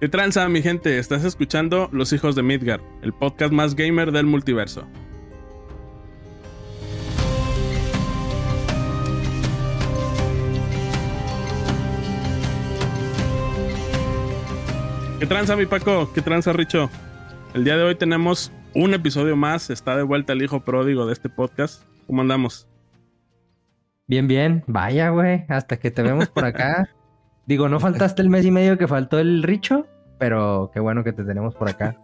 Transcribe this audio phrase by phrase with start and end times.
[0.00, 0.96] ¿Qué tranza, mi gente?
[1.00, 4.86] Estás escuchando Los Hijos de Midgar, el podcast más gamer del multiverso.
[15.18, 16.12] ¿Qué tranza, mi Paco?
[16.14, 16.88] ¿Qué tranza, Richo?
[17.52, 19.68] El día de hoy tenemos un episodio más.
[19.68, 21.82] Está de vuelta el hijo pródigo de este podcast.
[22.06, 22.68] ¿Cómo andamos?
[24.06, 24.62] Bien, bien.
[24.68, 25.44] Vaya, güey.
[25.48, 26.88] Hasta que te vemos por acá.
[27.48, 29.86] Digo, no faltaste el mes y medio que faltó el Richo,
[30.18, 31.96] pero qué bueno que te tenemos por acá.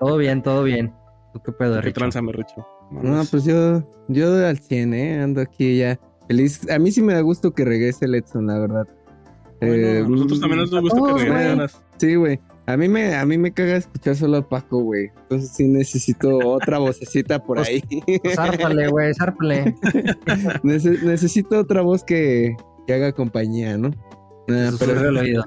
[0.00, 0.92] Todo bien, todo bien.
[1.32, 2.00] ¿Tú qué pedo, ¿Qué Richo?
[2.00, 2.66] tranza, mi Richo?
[2.90, 5.20] No, pues yo, yo al 100, ¿eh?
[5.22, 6.68] Ando aquí ya feliz.
[6.70, 8.86] A mí sí me da gusto que regrese el Edson, la verdad.
[9.60, 11.24] Bueno, Eh, a nosotros también nos gusta que todos, güey.
[11.28, 11.82] regresaras.
[11.98, 12.40] Sí, güey.
[12.66, 15.10] A mí me, a mí me caga escuchar solo a Paco, güey.
[15.22, 17.82] Entonces sí necesito otra vocecita por Pues- ahí.
[18.34, 19.74] Zárpale, güey, zárpale.
[20.64, 23.90] Nece- necesito otra voz que, que haga compañía, ¿no?
[24.50, 25.44] Nah, Susurra pero el oído.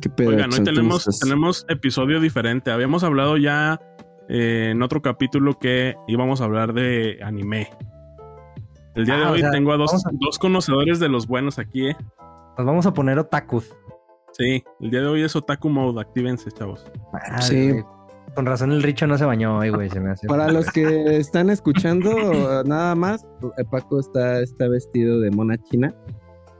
[0.00, 0.30] qué pedo.
[0.30, 2.70] Oigan, hoy tenemos, tenemos episodio diferente.
[2.70, 3.80] Habíamos hablado ya
[4.28, 7.70] eh, en otro capítulo que íbamos a hablar de anime.
[8.94, 11.26] El día de Ah, o hoy sea, tengo a dos, a- dos conocedores de los
[11.26, 11.96] buenos aquí, ¿eh?
[12.56, 13.74] Nos vamos a poner otakus.
[14.32, 16.00] Sí, el día de hoy es Otaku Mode.
[16.00, 16.84] Actívense, chavos.
[17.12, 17.70] Madre, Sí.
[17.72, 17.84] güey.
[18.34, 19.88] Con razón el Richo no se bañó hoy, güey.
[19.88, 20.26] Se me hace.
[20.26, 22.10] Para los que están escuchando,
[22.66, 23.24] nada más,
[23.56, 25.94] eh, Paco está, está vestido de mona china.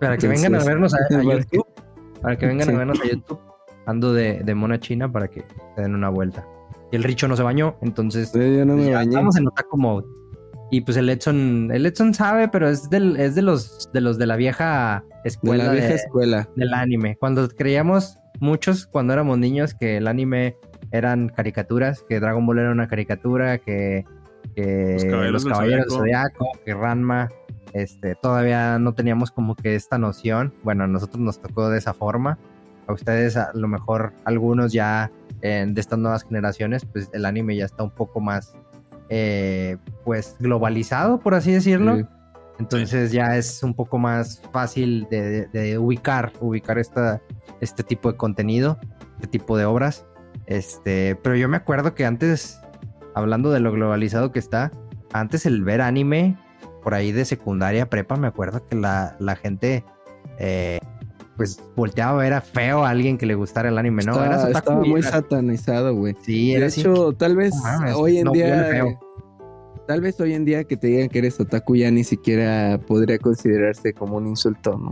[0.00, 1.66] Para que vengan a vernos a, YouTube.
[2.22, 2.74] Para que vengan Sí.
[2.74, 3.38] a vernos a YouTube.
[3.86, 5.44] Ando de, de mona china para que
[5.74, 6.44] se den una vuelta.
[6.92, 9.10] Y el Richo no se bañó, entonces Eh, Yo no me Ya, bañé.
[9.10, 10.06] Estamos en Otaku Mode.
[10.70, 14.18] Y pues el Edson, el Edson sabe, pero es, del, es de los de los
[14.18, 16.48] de la vieja De escuela la vieja de- escuela.
[16.56, 17.16] del anime.
[17.20, 20.56] Cuando creíamos muchos, cuando éramos niños, que el anime
[20.90, 24.04] eran caricaturas, que Dragon Ball era una caricatura, que,
[24.56, 26.28] que Los Caballeros los del Caballeros del Zodiaco.
[26.44, 27.28] Zodiaco, que Ranma,
[27.82, 30.52] este, todavía no teníamos como que esta noción.
[30.62, 32.38] Bueno, a nosotros nos tocó de esa forma.
[32.86, 35.10] A ustedes, a lo mejor, algunos ya
[35.42, 38.54] eh, de estas nuevas generaciones, pues el anime ya está un poco más,
[39.08, 41.96] eh, pues, globalizado, por así decirlo.
[41.96, 42.04] Sí.
[42.58, 47.20] Entonces ya es un poco más fácil de, de- de ubicar, ubicar esta,
[47.60, 48.78] este tipo de contenido,
[49.16, 50.06] este tipo de obras.
[50.46, 52.58] Este, pero yo me acuerdo que antes,
[53.14, 54.70] hablando de lo globalizado que está,
[55.12, 56.38] antes el ver anime
[56.86, 59.82] por ahí de secundaria, prepa, me acuerdo que la, la gente
[60.38, 60.78] eh,
[61.36, 64.12] pues volteaba a ver a feo a alguien que le gustara el anime, ¿no?
[64.12, 66.14] Otaku estaba muy era- satanizado, güey.
[66.22, 68.70] Sí, De era hecho, tal vez No hoy en no, día.
[69.88, 73.18] Tal vez hoy en día que te digan que eres otaku ya ni siquiera podría
[73.18, 74.90] considerarse como un insulto, ¿no?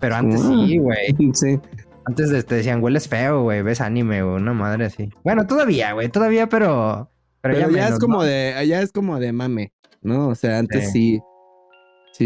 [0.00, 1.14] Pero antes sí, güey.
[1.34, 1.60] Sí.
[2.04, 5.08] Antes de- te decían, hueles feo, güey, ves anime, güey, una madre así.
[5.22, 7.08] Bueno, todavía, güey, todavía, pero.
[7.42, 8.22] Pero, Pero, ya, menos, es como ¿no?
[8.24, 9.72] de, ya es como de mame,
[10.02, 10.26] ¿no?
[10.28, 11.16] O sea, antes sí.
[11.16, 11.20] Sí,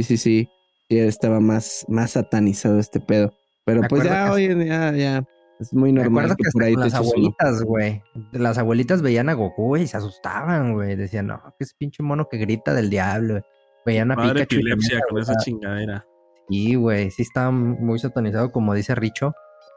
[0.03, 0.48] sí, sí.
[0.88, 3.32] Ya estaba más, más satanizado este pedo.
[3.64, 5.25] Pero Me pues ya en día ya
[5.60, 8.02] es muy normal que que por hasta ahí con te las abuelitas, güey.
[8.32, 10.97] Las abuelitas veían a Goku, güey, y se asustaban, güey.
[10.97, 13.44] Decían, no, que es pinche mono que grita del diablo, güey.
[13.86, 14.54] Veían a Madre Pikachu.
[14.56, 16.06] epilepsia con esa chingadera.
[16.48, 19.32] Sí, güey, sí estaba muy satanizado, como dice Richo.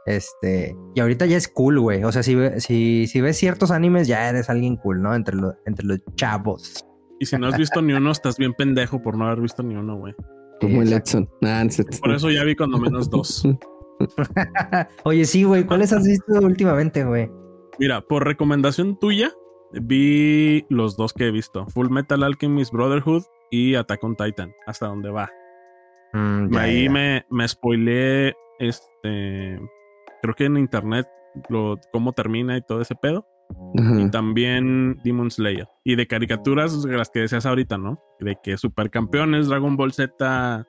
[0.06, 2.04] Este, y ahorita ya es cool, güey.
[2.04, 5.16] O sea, si, ve- si, si ves ciertos animes, ya eres alguien cool, ¿no?
[5.16, 6.86] Entre, los entre los chavos.
[7.20, 9.76] Y si no has visto ni uno, estás bien pendejo por no haber visto ni
[9.76, 10.14] uno, güey.
[10.60, 10.92] Como el.
[10.92, 11.30] Edson.
[11.42, 11.66] Nah.
[12.02, 13.48] Por eso ya vi cuando menos dos.
[15.04, 17.30] Oye, sí, güey, ¿cuáles has visto últimamente, güey?
[17.80, 19.32] Mira, por recomendación tuya,
[19.72, 24.88] vi los dos que he visto: Full Metal Alchemist Brotherhood y Attack on Titan, hasta
[24.88, 25.30] donde va.
[26.14, 26.92] Mm, ya, Ahí ya.
[26.92, 29.60] me, me spoileé, este,
[30.22, 31.08] creo que en internet,
[31.50, 33.26] lo, cómo termina y todo ese pedo.
[33.74, 35.68] Y también Demon Slayer.
[35.84, 38.00] Y de caricaturas, las que decías ahorita, ¿no?
[38.20, 40.66] De que Supercampeones, Dragon Ball Z,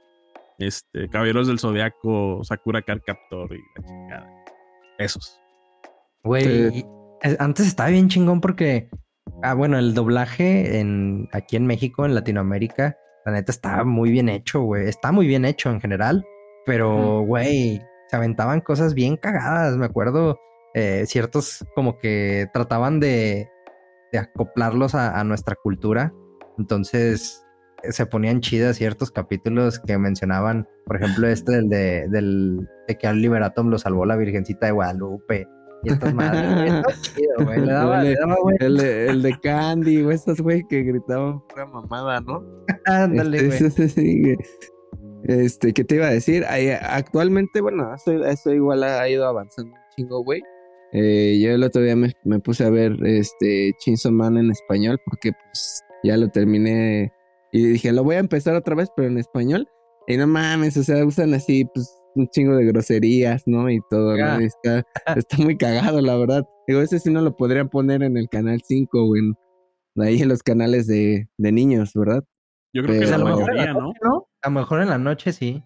[0.58, 4.44] este, Caballeros del Zodiaco, Sakura Card Captor y la chingada.
[4.98, 5.40] Esos.
[6.24, 6.84] Güey,
[7.22, 8.88] eh, antes estaba bien chingón porque,
[9.42, 14.28] ah, bueno, el doblaje en, aquí en México, en Latinoamérica, la neta estaba muy bien
[14.28, 14.88] hecho, güey.
[14.88, 16.24] Está muy bien hecho en general,
[16.64, 19.76] pero, güey, se aventaban cosas bien cagadas.
[19.76, 20.38] Me acuerdo,
[20.76, 23.48] eh, ciertos como que trataban de,
[24.12, 26.12] de acoplarlos a, a nuestra cultura.
[26.58, 27.42] Entonces,
[27.82, 32.98] eh, se ponían chidas ciertos capítulos que mencionaban, por ejemplo, este del de, del, de
[32.98, 35.48] que Oliver Atom lo salvó la Virgencita de Guadalupe.
[35.82, 37.60] Y estas madres, güey, estaba chido, güey.
[37.60, 38.56] Le daba, le daba, güey.
[38.60, 42.44] El de, el de Candy, güey, estos güey que gritaban pura mamada, ¿no?
[42.84, 44.36] Ándale, Este, güey.
[45.24, 46.44] Este, ¿qué te iba a decir?
[46.82, 50.42] Actualmente, bueno, eso, eso igual ha ido avanzando un chingo, güey.
[50.98, 54.98] Eh, yo el otro día me, me puse a ver este Chainsaw Man en español
[55.04, 57.12] porque pues ya lo terminé
[57.52, 59.68] y dije, lo voy a empezar otra vez, pero en español.
[60.06, 63.68] Y no mames, o sea, usan así, pues, un chingo de groserías, ¿no?
[63.70, 64.16] Y todo.
[64.16, 64.40] ¿no?
[64.40, 64.84] Y está,
[65.16, 66.44] está muy cagado, la verdad.
[66.66, 69.34] Digo, ese sí no lo podrían poner en el canal 5 o en
[69.98, 72.24] ahí en los canales de, de niños, ¿verdad?
[72.72, 73.86] Yo creo que Pero- la a lo mejor en mayoría, la ¿no?
[73.86, 74.28] noche, ¿no?
[74.42, 75.62] A lo mejor en la noche sí.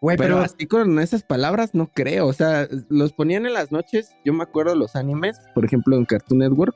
[0.00, 2.26] Güey, Pero, pero, así con esas palabras no creo.
[2.26, 4.10] O sea, los ponían en las noches.
[4.24, 6.74] Yo me acuerdo los animes, por ejemplo, en Cartoon Network.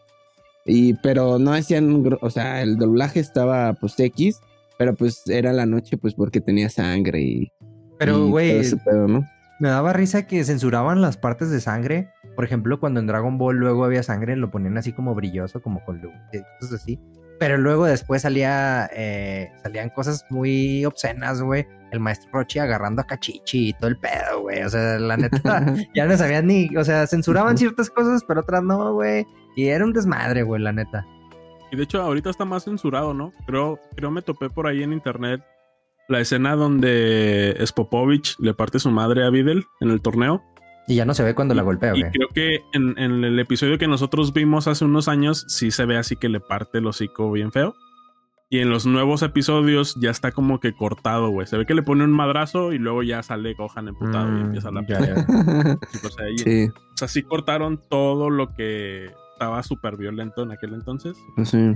[0.65, 4.41] Y, pero no hacían, o sea, el doblaje estaba pues X,
[4.79, 7.53] pero pues era la noche pues porque tenía sangre y,
[7.99, 8.63] pero güey,
[9.09, 9.27] ¿no?
[9.61, 12.09] me daba risa que censuraban las partes de sangre.
[12.35, 15.85] Por ejemplo, cuando en Dragon Ball luego había sangre, lo ponían así como brilloso, como
[15.85, 16.99] con luz, y cosas así.
[17.39, 21.67] Pero luego después salía, eh, salían cosas muy obscenas, güey.
[21.91, 24.63] El maestro Rochi agarrando a Cachichi y todo el pedo, güey.
[24.63, 28.63] O sea, la neta, ya no sabían ni, o sea, censuraban ciertas cosas, pero otras
[28.63, 29.27] no, güey.
[29.57, 31.07] Y era un desmadre, güey, la neta.
[31.73, 33.33] Y de hecho, ahorita está más censurado, ¿no?
[33.47, 35.41] Creo, creo me topé por ahí en internet
[36.09, 40.43] la escena donde Spopovich le parte su madre a Videl en el torneo.
[40.89, 42.11] Y ya no se ve cuando la golpea, Y güey.
[42.13, 45.97] creo que en, en el episodio que nosotros vimos hace unos años, sí se ve
[45.97, 47.75] así que le parte el hocico bien feo.
[48.53, 51.47] Y en los nuevos episodios ya está como que cortado, güey.
[51.47, 54.41] Se ve que le pone un madrazo y luego ya sale Gohan emputado y Mm,
[54.47, 55.15] empieza la pelea.
[56.05, 60.51] O sea, y- sí, o sea, sí cortaron todo lo que estaba súper violento en
[60.51, 61.17] aquel entonces.
[61.37, 61.75] pues sí.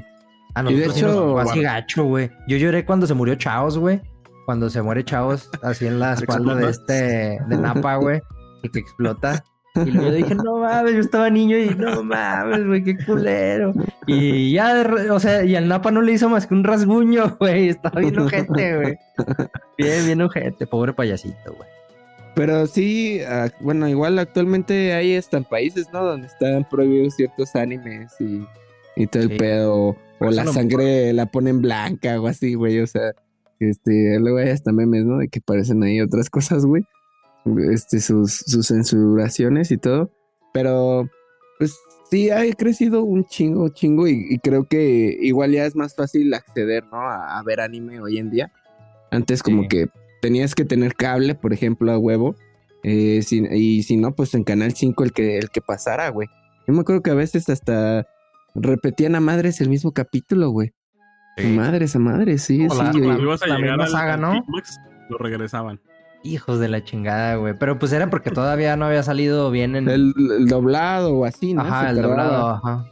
[0.56, 2.30] A Y de hecho- así gacho, güey.
[2.48, 4.00] Yo lloré cuando se murió Chaos, güey.
[4.44, 8.20] Cuando se muere Chaos así en la espalda de este, de Napa, güey.
[8.64, 9.44] Y que explota.
[9.74, 13.72] Y luego yo dije, no mames, yo estaba niño y no mames, güey, qué culero.
[14.06, 17.70] Y ya, o sea, y al Napa no le hizo más que un rasguño, güey.
[17.70, 18.98] Estaba bien ojete, güey.
[19.76, 21.68] Bien, bien ojete, pobre payasito, güey.
[22.34, 26.04] Pero sí, ah, bueno, igual actualmente hay hasta países, ¿no?
[26.04, 28.44] Donde están prohibidos ciertos animes y,
[28.96, 29.96] y todo el pedo.
[30.20, 32.80] O la sangre la ponen blanca o así, güey.
[32.80, 33.12] O sea,
[33.60, 35.18] este, luego hay hasta memes, ¿no?
[35.18, 36.84] De que parecen ahí otras cosas, güey.
[37.72, 40.10] Este, sus, sus censuraciones y todo.
[40.52, 41.08] Pero,
[41.58, 41.76] pues
[42.10, 44.06] sí, ha crecido un chingo, chingo.
[44.08, 47.00] Y, y creo que igual ya es más fácil acceder, ¿no?
[47.00, 48.52] A, a ver anime hoy en día.
[49.10, 49.68] Antes como Sí.
[49.68, 49.86] que
[50.22, 52.34] tenías que tener cable, por ejemplo, a huevo.
[52.82, 56.28] Eh, si- y si no, pues en Canal 5 el que, el que pasara, güey.
[56.66, 58.06] Yo me acuerdo que a veces hasta
[58.54, 60.72] repetían a madres el mismo capítulo, güey.
[61.42, 63.00] Madres a madres, sí, Hola, sí.
[63.00, 63.18] hola.
[63.20, 64.40] ibas a la llegar misma al, saga, ¿no?
[65.10, 65.80] lo regresaban.
[66.24, 67.54] Hijos de la chingada, güey.
[67.58, 71.54] Pero pues era porque todavía no había salido bien en, El, el doblado o así,
[71.54, 71.62] ¿no?
[71.62, 72.22] Ajá, Se el tardaba.
[72.24, 72.84] doblado, ajá.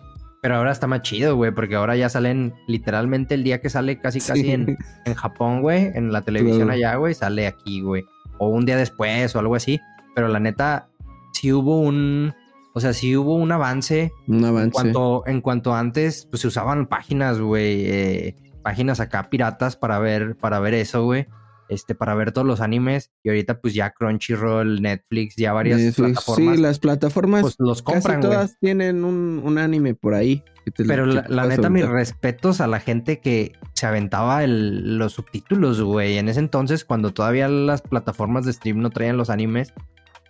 [0.43, 3.99] Pero ahora está más chido, güey, porque ahora ya salen literalmente el día que sale
[4.01, 4.51] casi casi Sí.
[4.53, 4.77] en,
[5.07, 6.73] en Japón, güey, en la televisión Claro.
[6.73, 8.05] allá, güey, sale aquí, güey.
[8.39, 9.81] O un día después o algo así.
[10.15, 10.89] Pero la neta,
[11.33, 12.35] sí hubo un,
[12.75, 14.65] o sea, sí hubo un avance Un avance.
[14.65, 19.99] en cuanto, en cuanto antes, pues se usaban páginas, güey, eh, páginas acá piratas para
[20.01, 21.29] ver, para ver eso, güey.
[21.73, 23.11] Este, para ver todos los animes.
[23.23, 27.83] Y ahorita, pues ya Crunchyroll, Netflix, ya varias Netflix, plataformas, Sí, las plataformas pues los
[27.83, 30.43] compran, todas tienen un, un anime por ahí.
[30.75, 35.15] te Pero la, la neta, mis respetos a la gente que se aventaba el- los
[35.15, 36.19] subtítulos, güey.
[36.19, 39.73] En ese entonces, cuando todavía las plataformas de stream no traían los animes,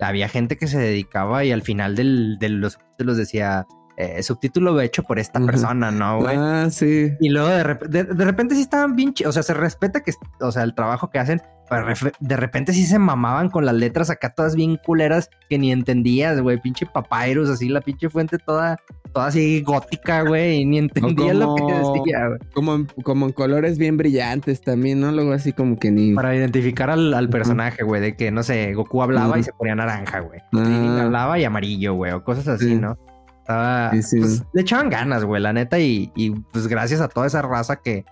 [0.00, 3.66] había gente que se dedicaba y al final del- de los subtítulos decía
[4.02, 6.36] eh, subtítulo hecho por esta persona, ¿no, güey?
[6.38, 7.12] Ah, sí.
[7.20, 10.12] Y luego de, rep- de, de repente sí estaban bien, o sea, se respeta que,
[10.40, 11.40] o sea, el trabajo que hacen,
[11.70, 11.86] pero
[12.20, 16.40] de repente sí se mamaban con las letras acá todas bien culeras que ni entendías,
[16.40, 18.78] güey, pinche papyrus, así la pinche fuente toda,
[19.14, 22.38] toda así gótica, güey, y ni entendía lo que decía, güey.
[22.52, 25.12] Como en, como en colores bien brillantes también, ¿no?
[25.12, 26.12] Luego así como que ni.
[26.12, 30.20] Para identificar al, personaje, güey, de que, no sé, Goku hablaba y se ponía naranja,
[30.20, 30.40] güey.
[30.52, 31.02] Ah.
[31.04, 32.74] Hablaba y amarillo, güey, o cosas así, Sí.
[32.74, 32.98] ¿no?
[33.42, 34.18] Estaba, Sí, sí.
[34.20, 37.76] pues, le echaban ganas, güey, la neta, y, y, pues gracias a toda esa raza
[37.82, 38.04] que,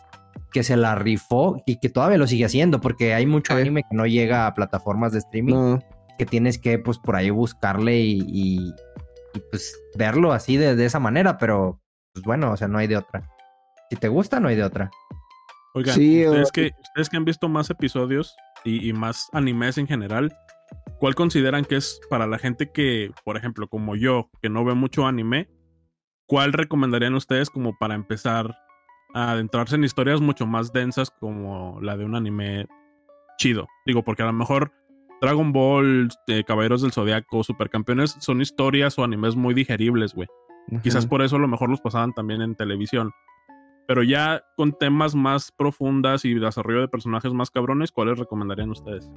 [0.53, 3.61] que se la rifó y que todavía lo sigue haciendo, porque hay mucho Sí.
[3.61, 5.79] anime que no llega a plataformas de streaming, No.
[6.19, 8.75] que tienes que, pues, por ahí buscarle y, y-
[9.35, 11.81] y, pues, verlo así de, de esa manera, pero,
[12.13, 13.29] pues, bueno, o sea, no hay de otra.
[13.89, 14.91] Si te gusta, no hay de otra.
[15.75, 18.35] Oigan, Sí, ustedes, o- que, ustedes que han visto más episodios
[18.65, 20.37] y, y más animes en general,
[21.01, 24.75] ¿cuál consideran que es para la gente que, por ejemplo, como yo, que no ve
[24.75, 25.49] mucho anime,
[26.27, 28.55] cuál recomendarían ustedes como para empezar
[29.15, 32.67] a adentrarse en historias mucho más densas como la de un anime
[33.39, 33.67] chido?
[33.87, 34.73] Digo, porque a lo mejor
[35.23, 40.29] Dragon Ball, eh, Caballeros del Zodiaco, Supercampeones son historias o animes muy digeribles, güey.
[40.83, 43.11] Quizás por eso a lo mejor los pasaban también en televisión.
[43.89, 49.11] Pero ya con temas más profundas y desarrollo de personajes más cabrones, ¿cuáles recomendarían ustedes?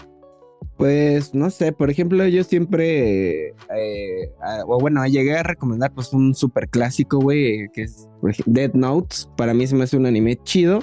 [0.77, 4.32] Pues no sé, por ejemplo, yo siempre, eh,
[4.67, 8.08] o bueno, llegué a recomendar pues un super clásico, güey, que es
[8.46, 9.29] Dead Notes.
[9.38, 10.79] Para mí se me hace un anime chido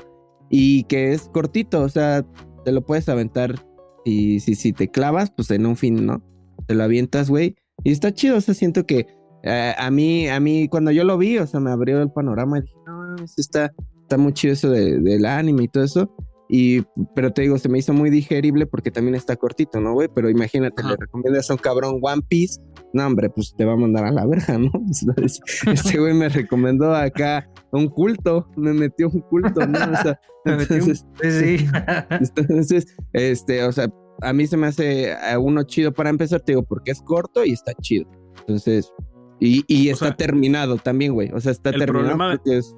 [0.48, 2.24] y que es cortito, o sea,
[2.64, 3.54] te lo puedes aventar
[4.04, 6.22] y si, si te clavas, pues en un fin, ¿no?
[6.66, 7.56] Te lo avientas, güey.
[7.84, 9.06] Y está chido, o sea, siento que
[9.42, 12.58] eh, a mí, a mí, cuando yo lo vi, o sea, me abrió el panorama
[12.58, 13.72] y dije, no, está,
[14.02, 16.14] está muy chido eso del anime y todo eso.
[16.52, 16.82] Y,
[17.14, 20.08] pero te digo, se me hizo muy digerible porque también está cortito, ¿no, güey?
[20.12, 22.60] Pero imagínate, le recomiendas a un cabrón One Piece.
[22.92, 24.72] No, hombre, pues te va a mandar a la verja, ¿no?
[25.72, 29.78] este güey me recomendó acá un culto, me metió un culto, ¿no?
[29.78, 31.66] O sea, entonces, sí.
[32.10, 33.88] entonces, este, o sea,
[34.20, 37.52] a mí se me hace uno chido para empezar, te digo, porque es corto y
[37.52, 38.10] está chido.
[38.40, 38.92] Entonces,
[39.38, 41.30] y, y está terminado también, güey.
[41.32, 42.76] O sea, está terminado porque es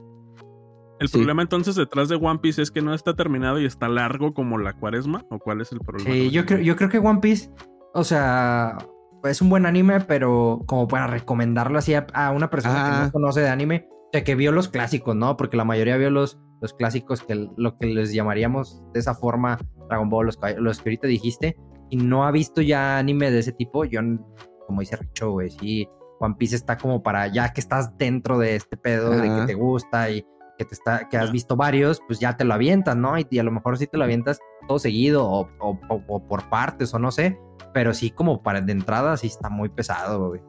[1.02, 4.34] el problema entonces detrás de One Piece es que no está terminado y está largo
[4.34, 6.10] como la cuaresma, ¿o cuál es el problema?
[6.10, 7.50] Sí, yo creo, yo creo que One Piece,
[7.94, 8.78] o sea,
[9.24, 13.40] es un buen anime, pero como para recomendarlo así a, una persona que no conoce
[13.40, 15.36] de anime, o sea, que vio los clásicos, ¿no?
[15.36, 19.58] Porque la mayoría vio los, los clásicos, que lo que les llamaríamos de esa forma
[19.88, 21.56] Dragon Ball, los, los que ahorita dijiste,
[21.90, 24.00] y no ha visto ya anime de ese tipo, yo,
[24.66, 25.88] como dice Richo, güey, sí,
[26.22, 29.54] One Piece está como para ya que estás dentro de este pedo, de que te
[29.54, 30.24] gusta y
[30.58, 33.14] que te está, que has visto varios, pues ya te lo avientas, ¿no?
[33.18, 35.48] Y, a lo mejor sí te lo avientas todo seguido o,
[36.28, 37.38] por partes o no sé,
[37.72, 40.40] pero sí como para de entrada sí está muy pesado, güey.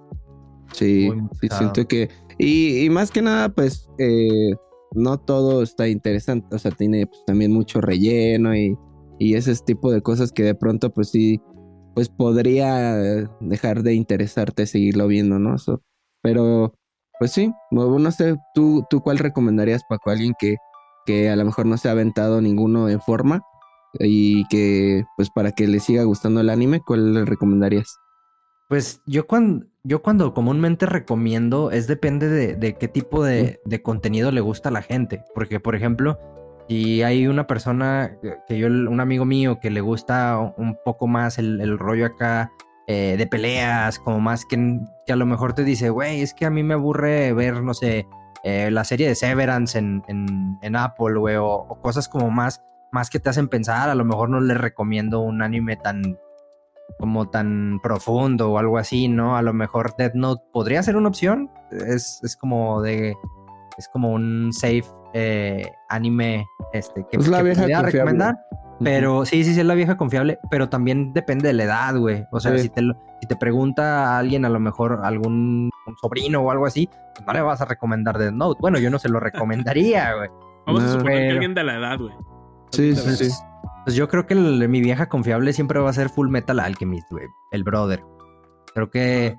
[0.72, 2.10] Sí, sí, siento que...
[2.38, 4.56] Y, más que nada, pues, eh,
[4.94, 8.76] no todo está interesante, o sea, tiene pues, también mucho relleno y,
[9.20, 11.40] y ese tipo de cosas que de pronto, pues sí,
[11.94, 12.96] pues podría
[13.40, 15.56] dejar de interesarte seguirlo viendo, ¿no?
[16.22, 16.74] pero
[17.24, 20.10] pues sí, no, sé, ¿tú, ¿tú cuál recomendarías, Paco?
[20.10, 20.58] Alguien que,
[21.06, 23.44] que a lo mejor no se ha aventado ninguno en forma
[23.94, 27.96] y que, pues para que le siga gustando el anime, ¿cuál le recomendarías?
[28.68, 34.42] Pues yo cuando, yo cuando comúnmente recomiendo es depende de, qué tipo de, contenido le
[34.42, 35.24] gusta a la gente.
[35.34, 36.20] Porque, por ejemplo,
[36.68, 38.18] si hay una persona
[38.50, 42.52] que yo, un amigo mío que le gusta un poco más el, el rollo acá
[42.88, 46.46] eh, de peleas, como más que, que a lo mejor te dice, güey, es que
[46.46, 48.08] a mí me aburre ver, no sé,
[48.44, 52.62] eh, la serie de Severance en, en, Apple, güey, o, cosas como más,
[52.92, 56.20] más que te hacen pensar, a lo mejor no les recomiendo un anime tan
[57.00, 59.38] como tan profundo o algo así, ¿no?
[59.38, 63.16] A lo mejor Death Note podría ser una opción, es, es como de,
[63.78, 68.36] es como un safe eh, anime este, que, podría recomendar.
[68.80, 72.26] Pero sí, sí, sí, es la vieja confiable, pero también depende de la edad, güey.
[72.32, 72.82] O sea, si, te,
[73.22, 75.70] si te pregunta a alguien, a lo mejor algún
[76.02, 78.60] sobrino o algo así, pues no le vas a recomendar Death Note.
[78.60, 80.30] Bueno, yo no se lo recomendaría, güey.
[80.66, 82.14] Vamos a suponer que alguien de la edad, güey.
[82.72, 83.32] Sí, sí, sí.
[83.86, 87.26] Pues yo creo que mi vieja confiable siempre va a ser Full Metal Alchemist, güey.
[87.52, 88.04] El brother.
[88.74, 89.38] Creo que,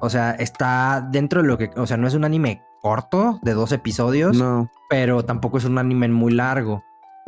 [0.00, 3.54] o sea, está dentro de lo que, o sea, no es un anime corto de
[3.54, 4.70] dos episodios, no.
[4.90, 6.82] pero tampoco es un anime muy largo.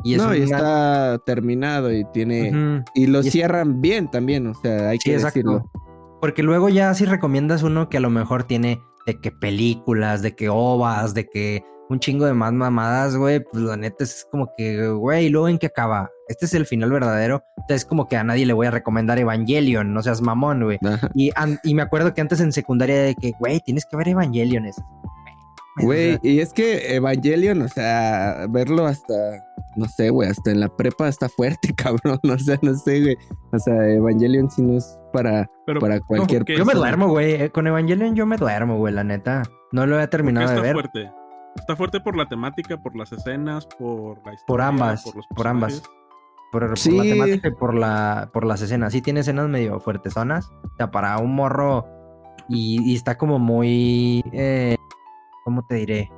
[0.05, 2.85] Y no, y está terminado y tiene.
[2.95, 5.71] Y lo cierran bien también, o sea, hay que decirlo.
[6.21, 10.35] Porque luego ya si recomiendas uno que a lo mejor tiene de que películas, de
[10.37, 14.49] que ovas, de que un chingo de más mamadas, güey, pues la neta es como
[14.57, 16.09] que, güey, ¿y luego en qué acaba?
[16.29, 17.43] Este es el final verdadero.
[17.57, 20.79] Entonces es como que a nadie le voy a recomendar Evangelion, no seas mamón, güey.
[21.15, 21.33] Y,
[21.65, 24.67] y, me acuerdo que antes en secundaria de que, güey, tienes que ver Evangelion.
[25.77, 29.15] Güey, y es que Evangelion, o sea, verlo hasta,
[29.77, 32.19] no sé, güey, hasta en la prepa está fuerte, cabrón.
[32.23, 33.17] O sea, no sé, güey.
[33.53, 35.49] O sea, Evangelion sí no es para,
[35.81, 37.43] para cualquier Yo me duermo, güey.
[37.43, 39.43] Eh, con Evangelion yo me duermo, güey, la neta.
[39.73, 40.73] No lo he terminado de ver.
[40.73, 41.13] Fuerte?
[41.57, 44.47] Está fuerte por la temática, por las escenas, por la historia.
[44.47, 45.83] Por ambas, por, ambas.
[46.53, 48.93] Por, la temática y por, la, por las escenas.
[48.93, 50.51] Sí tiene escenas medio fuertes zonas.
[50.65, 51.87] O sea, para un morro
[52.49, 54.23] y, y está como muy...
[54.33, 54.77] Eh,
[55.51, 56.09] ¿cómo te diré?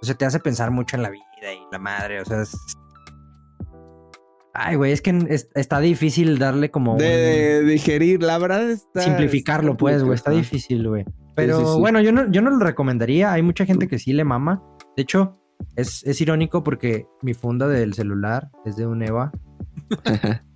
[0.00, 2.56] O sea, te hace pensar mucho en la vida y la madre, o sea, es...
[4.54, 5.10] Ay, güey, es que
[5.54, 6.96] está difícil darle como...
[6.96, 9.00] De, digerir, la verdad está...
[9.00, 11.04] Simplificarlo, pues, güey, está difícil, güey.
[11.34, 14.62] Pero bueno, yo no, yo no lo recomendaría, hay mucha gente que sí le mama.
[14.96, 15.40] De hecho,
[15.74, 19.32] es, es irónico porque mi funda del celular es de un Eva.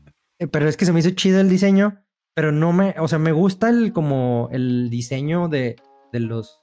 [0.43, 2.03] Eh, pero es que se me hizo chido el diseño,
[2.35, 5.77] pero no me, o sea, me gusta el como el diseño de,
[6.15, 6.60] de los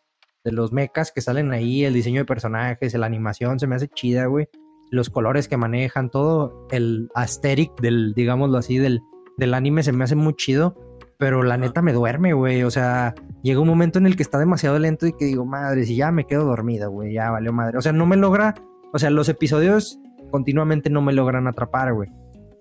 [0.48, 3.90] de los mechas que salen ahí, el diseño de personajes, la animación, se me hace
[3.90, 4.48] chida, güey.
[4.90, 9.02] Los colores que manejan, todo el aesthetic del, digámoslo así, del,
[9.36, 10.78] del anime se me hace muy chido.
[11.18, 12.64] Pero la neta me duerme, güey.
[12.64, 13.14] O sea,
[13.44, 16.12] llega un momento en el que está demasiado lento y que digo, madre, si ya
[16.12, 17.78] me quedo dormida, güey, ya valió madre.
[17.78, 18.56] O sea, no me logra,
[18.94, 20.00] o sea, los episodios
[20.32, 22.10] continuamente no me logran atrapar, güey.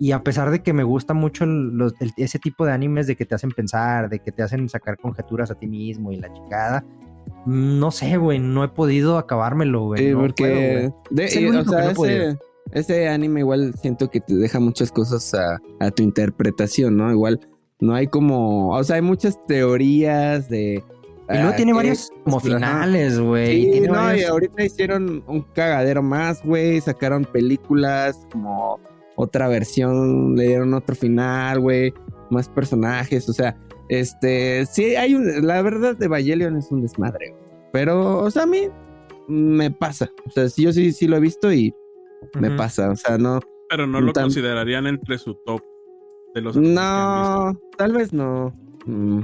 [0.01, 1.45] Y a pesar de que me gusta mucho
[2.17, 5.53] ese tipo de animes de que te hacen pensar, de que te hacen sacar conjeturas
[5.53, 6.85] a ti mismo y la chingada,
[7.47, 10.09] no sé, güey, no he podido acabármelo, güey.
[10.09, 10.91] Sí, porque.
[11.11, 12.37] o sea,
[12.73, 17.11] ese anime igual siento que te deja muchas cosas a, a tu interpretación, ¿no?
[17.13, 17.41] Igual
[17.81, 20.83] no hay como, o sea, hay muchas teorías de...
[21.29, 23.73] Y luego ah, tiene varios como finales, güey.
[23.73, 26.81] Sí, no, y ahorita hicieron un cagadero más, güey.
[26.81, 28.79] Sacaron películas como
[29.17, 31.93] otra versión, le dieron otro final, güey.
[32.31, 33.57] Más personajes, o sea,
[33.89, 37.35] este, sí, hay un, la verdad de Evangelion es un desmadre.
[37.73, 38.69] Pero, o sea, a mí
[39.29, 40.11] me pasa.
[40.27, 41.75] O sea, sí, yo sí, sí lo he visto y
[42.41, 42.91] me pasa.
[42.91, 43.41] O sea, no,
[43.71, 45.61] Pero no lo Tan- considerarían entre su top
[46.35, 48.55] de los no, tal vez no.
[48.87, 49.21] Mm,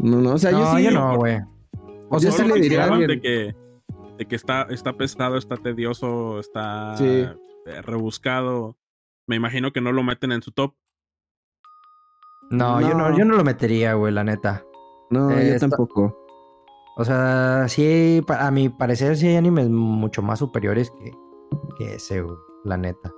[0.00, 0.84] No, no, o sea, no, yo sí.
[0.84, 1.38] yo no, güey.
[2.08, 3.56] O Yo sea, sí le diría a mencionaban alguien- de que,
[4.18, 7.26] de que está, está pesado, está tedioso, está Sí.
[7.84, 8.76] rebuscado.
[9.26, 10.74] Me imagino que no lo meten en su top.
[12.50, 14.64] No, Yo no, yo no lo metería, güey, la neta.
[15.10, 16.16] No, Eh, yo está- tampoco.
[16.96, 21.12] O sea, sí, a mi parecer sí hay animes mucho más superiores que,
[21.78, 23.10] que ese, güey, la neta.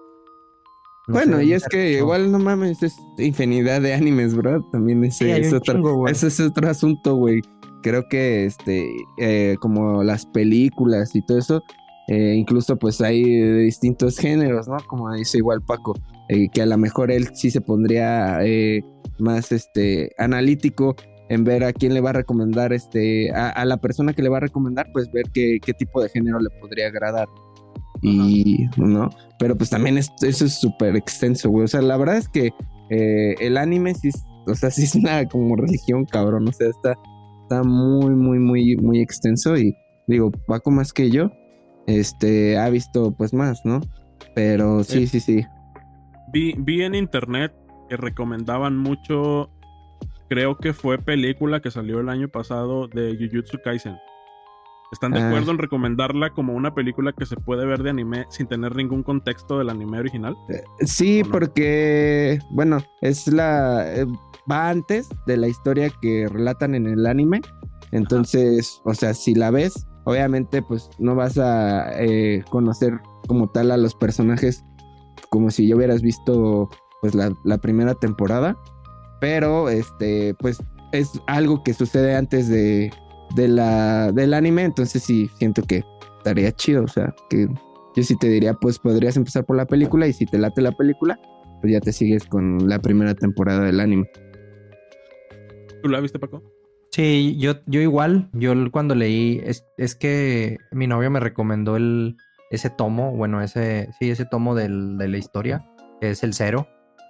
[1.09, 4.63] No Bueno, y es que igual no mames, es infinidad de animes, bro.
[4.71, 6.13] También ese Sí, es otro, chingo, güey.
[6.13, 7.41] ese es otro asunto, güey.
[7.83, 11.61] Creo que este, eh, como las películas y todo eso,
[12.07, 14.77] eh, incluso pues hay de distintos géneros, ¿no?
[14.87, 15.95] Como dice igual Paco,
[16.33, 18.83] eh, que a lo mejor él sí se pondría eh,
[19.19, 20.95] más este analítico
[21.29, 24.29] en ver a quién le va a recomendar, este, a, a la persona que le
[24.29, 27.27] va a recomendar, pues ver qué, qué tipo de género le podría agradar.
[28.03, 29.09] Y, ¿no?
[29.39, 31.65] Pero pues también es- eso es súper extenso, güey.
[31.65, 32.51] O sea, la verdad es que
[32.91, 36.49] eh, el anime sí es, o sea, sí es una como religión, cabrón.
[36.49, 36.95] O sea, está,
[37.43, 39.57] está muy, muy, muy, muy extenso.
[39.57, 39.75] Y
[40.09, 41.31] digo, Paco más que yo,
[41.87, 43.81] este, ha visto pues más, ¿no?
[44.35, 45.07] Pero sí, Eh.
[45.07, 45.45] sí, sí.
[46.33, 47.53] Vi, vi en internet
[47.89, 49.51] que recomendaban mucho,
[50.29, 53.97] creo que fue película que salió el año pasado de Jujutsu Kaisen.
[54.93, 55.29] ¿Están de Ah.
[55.29, 59.03] acuerdo en recomendarla como una película que se puede ver de anime sin tener ningún
[59.03, 60.37] contexto del anime original?
[60.81, 61.33] Sí, ¿O no?
[61.33, 63.91] porque, bueno, es la.
[63.95, 64.07] eh,
[64.51, 67.41] va antes de la historia que relatan en el anime.
[67.91, 73.71] Entonces, o sea, si la ves, obviamente, pues no vas a eh, conocer como tal
[73.71, 74.63] a los personajes
[75.33, 76.69] como si ya hubieras visto,
[77.01, 78.55] pues, la, la primera temporada.
[79.19, 82.93] Pero, este, pues, es algo que sucede antes de,
[83.35, 84.65] de la, del anime.
[84.65, 85.83] Entonces, sí, siento que
[86.19, 86.85] estaría chido.
[86.85, 87.49] O sea, que
[87.97, 90.73] yo sí te diría, pues podrías empezar por la película y si te late la
[90.73, 91.19] película,
[91.63, 94.11] pues ya te sigues con la primera temporada del anime.
[95.83, 96.43] ¿Tú la viste, Paco?
[96.91, 102.17] Sí, yo, yo igual, yo cuando leí, es, es que mi novio me recomendó el,
[102.53, 105.67] ese tomo, bueno, ese, sí, ese tomo del- de la historia,
[106.01, 106.69] que es el cero.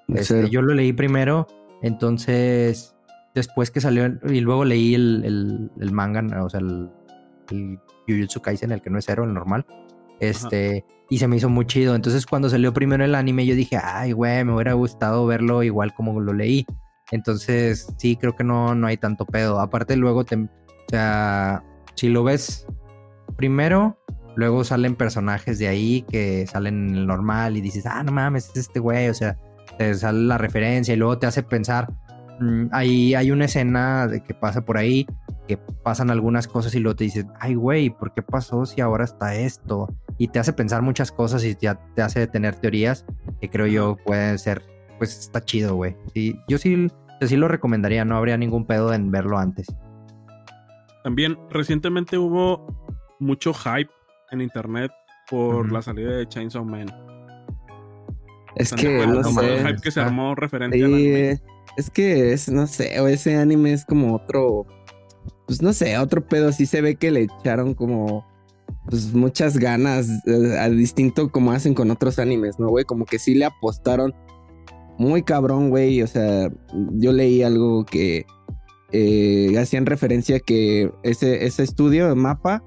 [0.08, 0.48] Este, Cero.
[0.50, 1.46] yo lo leí primero,
[1.82, 2.94] entonces
[3.34, 6.90] después que salió, y luego leí el, el- el manga, o sea, el,
[7.50, 7.78] el
[8.08, 9.64] Jujutsu Kaisen, el que no es cero, el normal.
[10.20, 11.94] Este, y se me hizo muy chido.
[11.96, 15.92] Entonces, cuando salió primero el anime, yo dije, ay, güey, me hubiera gustado verlo igual
[15.94, 16.64] como lo leí.
[17.10, 19.58] Entonces, sí, creo que no, no hay tanto pedo.
[19.60, 20.36] Aparte, luego te.
[20.36, 20.48] O
[20.88, 21.64] sea,
[21.96, 22.66] si lo ves
[23.36, 23.98] primero,
[24.34, 28.50] luego salen personajes de ahí que salen en el normal y dices, ah, no mames,
[28.50, 29.08] es este güey.
[29.08, 29.38] O sea,
[29.78, 31.92] te sale la referencia y luego te hace pensar.
[32.40, 35.06] mm, hay, hay una escena de que pasa por ahí,
[35.48, 39.04] que pasan algunas cosas y luego te dices, ay, güey, ¿por qué pasó si ahora
[39.04, 39.88] está esto?
[40.18, 43.04] Y te hace pensar muchas cosas y te, te hace tener teorías
[43.40, 44.62] que creo yo pueden ser,
[44.98, 45.96] pues está chido, güey.
[46.14, 46.88] Sí, yo sí,
[47.20, 49.66] yo sí lo recomendaría, no habría ningún pedo en verlo antes.
[51.02, 52.66] También recientemente hubo
[53.18, 53.90] mucho hype
[54.32, 54.90] en internet
[55.30, 56.86] por la salida de Chainsaw Man.
[58.56, 59.68] Es ¿Están de que no Como el sé.
[59.68, 60.06] hype que se Ah.
[60.06, 61.40] armó referente al Sí, anime.
[61.76, 64.66] es que es, no sé, o ese anime es como otro,
[65.46, 66.52] pues no sé, otro pedo.
[66.52, 68.26] Sí se ve que le echaron como,
[68.90, 72.84] pues muchas ganas, eh, a distinto como hacen con otros animes, ¿no, güey?
[72.84, 74.12] Como que sí le apostaron
[74.98, 76.02] muy cabrón, güey.
[76.02, 76.50] O sea,
[76.92, 78.26] yo leí algo que
[78.92, 82.62] eh, hacían referencia que ese, ese estudio, Mapa,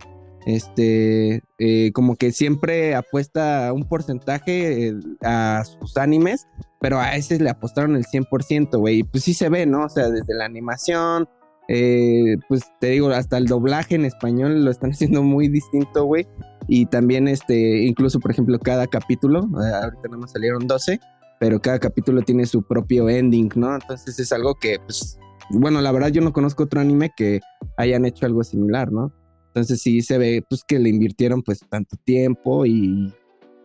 [0.46, 6.48] este, eh, como que siempre apuesta un porcentaje eh, a sus animes,
[6.80, 9.04] pero a ese le apostaron el 100%, güey.
[9.04, 9.86] Pues sí se ve, ¿no?
[9.86, 11.28] O sea, desde la animación,
[11.68, 16.28] eh, pues te digo, hasta el doblaje en español lo están haciendo muy distinto, güey.
[16.68, 21.00] Y también, este, incluso, por ejemplo, cada capítulo, ahorita nada más salieron 12,
[21.40, 23.76] pero cada capítulo tiene su propio ending, ¿no?
[23.76, 27.40] Entonces es algo que, pues, bueno, la verdad yo no conozco otro anime que
[27.78, 29.12] hayan hecho algo similar, ¿no?
[29.56, 33.14] Entonces sí se ve, pues, que le invirtieron, pues, tanto tiempo y,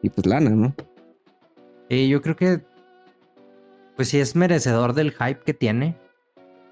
[0.03, 0.73] y pues, lana, ¿no?
[1.89, 2.63] Y yo creo que,
[3.97, 5.97] pues sí es merecedor del hype que tiene.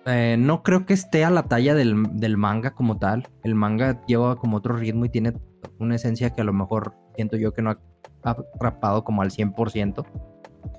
[0.06, 3.28] Eh, no creo que esté a la talla del, del manga como tal.
[3.42, 5.32] El manga lleva como otro ritmo y tiene
[5.80, 7.76] una esencia que a lo mejor siento yo que no,
[8.22, 10.06] atrapado como al 100%,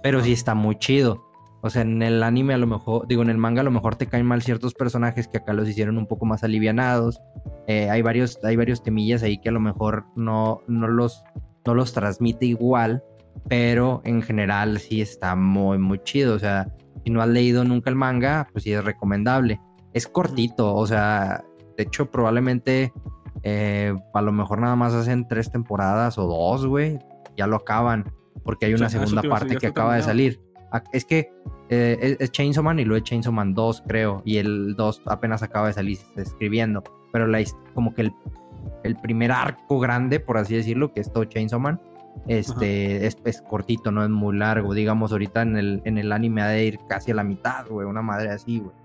[0.02, 1.29] pero sí está muy chido.
[1.62, 3.96] O sea, en el anime a lo mejor, digo, en el manga a lo mejor
[3.96, 7.22] te caen mal ciertos personajes que acá los hicieron un poco más alivianados.
[7.68, 11.24] Eh, hay, varios, hay varios temillas ahí que a lo mejor no, no, los,
[11.66, 13.04] no los transmite igual,
[13.48, 16.36] pero en general sí está muy, muy chido.
[16.36, 19.60] O sea, si no has leído nunca el manga, pues sí es recomendable.
[19.94, 21.44] Es cortito, o sea,
[21.76, 22.94] de hecho probablemente
[23.44, 27.00] eh, a lo mejor nada más hacen tres temporadas o dos, güey,
[27.38, 28.12] ya lo acaban,
[28.44, 30.42] porque hay una segunda parte que acaba de salir.
[30.92, 31.32] Es que
[31.70, 35.42] eh, es, Chainsaw Man y luego es Chainsaw Man 2, creo, y el 2 apenas
[35.44, 38.14] acaba de salir escribiendo, pero la, como que el,
[38.84, 41.80] el primer arco grande, por así decirlo, que es todo Chainsaw Man,
[42.28, 44.74] este, es, cortito, no es muy largo.
[44.74, 47.88] Digamos, ahorita en el, en el anime ha de ir casi a la mitad, güey,
[47.88, 48.76] una madre así, güey.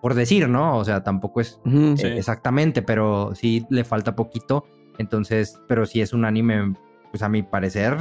[0.00, 0.76] Por decir, ¿no?
[0.76, 4.64] O sea, tampoco es eh, exactamente, pero sí le falta poquito.
[4.96, 6.74] Entonces, pero sí es un anime,
[7.10, 7.96] pues a mi parecer,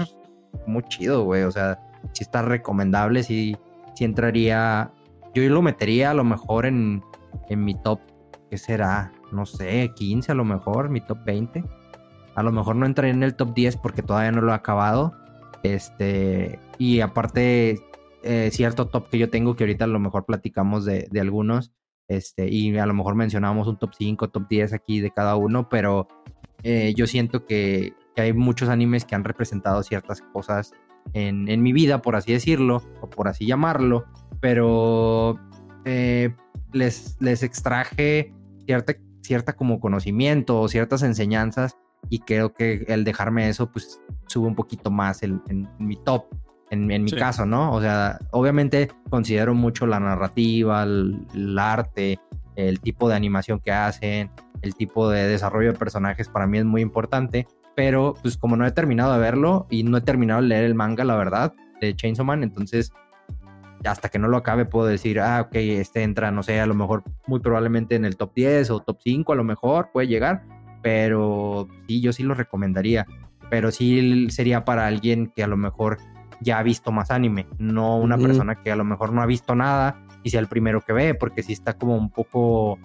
[0.67, 1.43] muy chido, güey.
[1.43, 1.79] O sea,
[2.13, 3.57] sí está recomendable, sí,
[3.95, 4.91] sí entraría.
[5.33, 7.03] Yo lo metería a lo mejor en,
[7.49, 7.99] en mi top,
[8.49, 9.11] ¿qué será?
[9.31, 11.63] No sé, 15 a lo mejor, mi top 20.
[12.35, 15.13] A lo mejor no entraré en el top 10 porque todavía no lo he acabado.
[15.63, 17.79] Este, y aparte,
[18.23, 21.71] eh, cierto top que yo tengo, que ahorita a lo mejor platicamos de, algunos,
[22.07, 25.67] este, y a lo mejor mencionamos un top 5, top 10 aquí de cada uno,
[25.69, 26.07] pero
[26.63, 30.73] eh, yo siento que, hay muchos animes que han representado ciertas cosas
[31.13, 34.05] en, mi vida, por así decirlo, o por así llamarlo,
[34.39, 35.39] pero
[35.85, 36.33] eh,
[36.73, 38.33] les, les extraje
[38.65, 41.77] cierta, cierta como conocimiento o ciertas enseñanzas
[42.09, 45.41] y creo que el dejarme eso, pues sube un poquito más en,
[45.79, 46.25] mi top,
[46.69, 47.73] en, mi caso, ¿no?
[47.73, 52.19] O sea, obviamente considero mucho la narrativa, el, arte,
[52.55, 56.65] el tipo de animación que hacen, el tipo de desarrollo de personajes para mí es
[56.65, 60.47] muy importante, pero pues como no he terminado de verlo y no he terminado de
[60.47, 62.91] leer el manga, la verdad, de Chainsaw Man, entonces
[63.85, 66.73] hasta que no lo acabe puedo decir, ah, ok, este entra, no sé, a lo
[66.73, 70.41] mejor muy probablemente en el top 10 o top 5, a lo mejor puede llegar,
[70.81, 73.05] pero sí, yo sí lo recomendaría.
[73.51, 75.99] Pero sí sería para alguien que a lo mejor
[76.41, 79.53] ya ha visto más anime, no una persona que a lo mejor no ha visto
[79.53, 82.79] nada y sea el primero que ve, porque sí está como un poco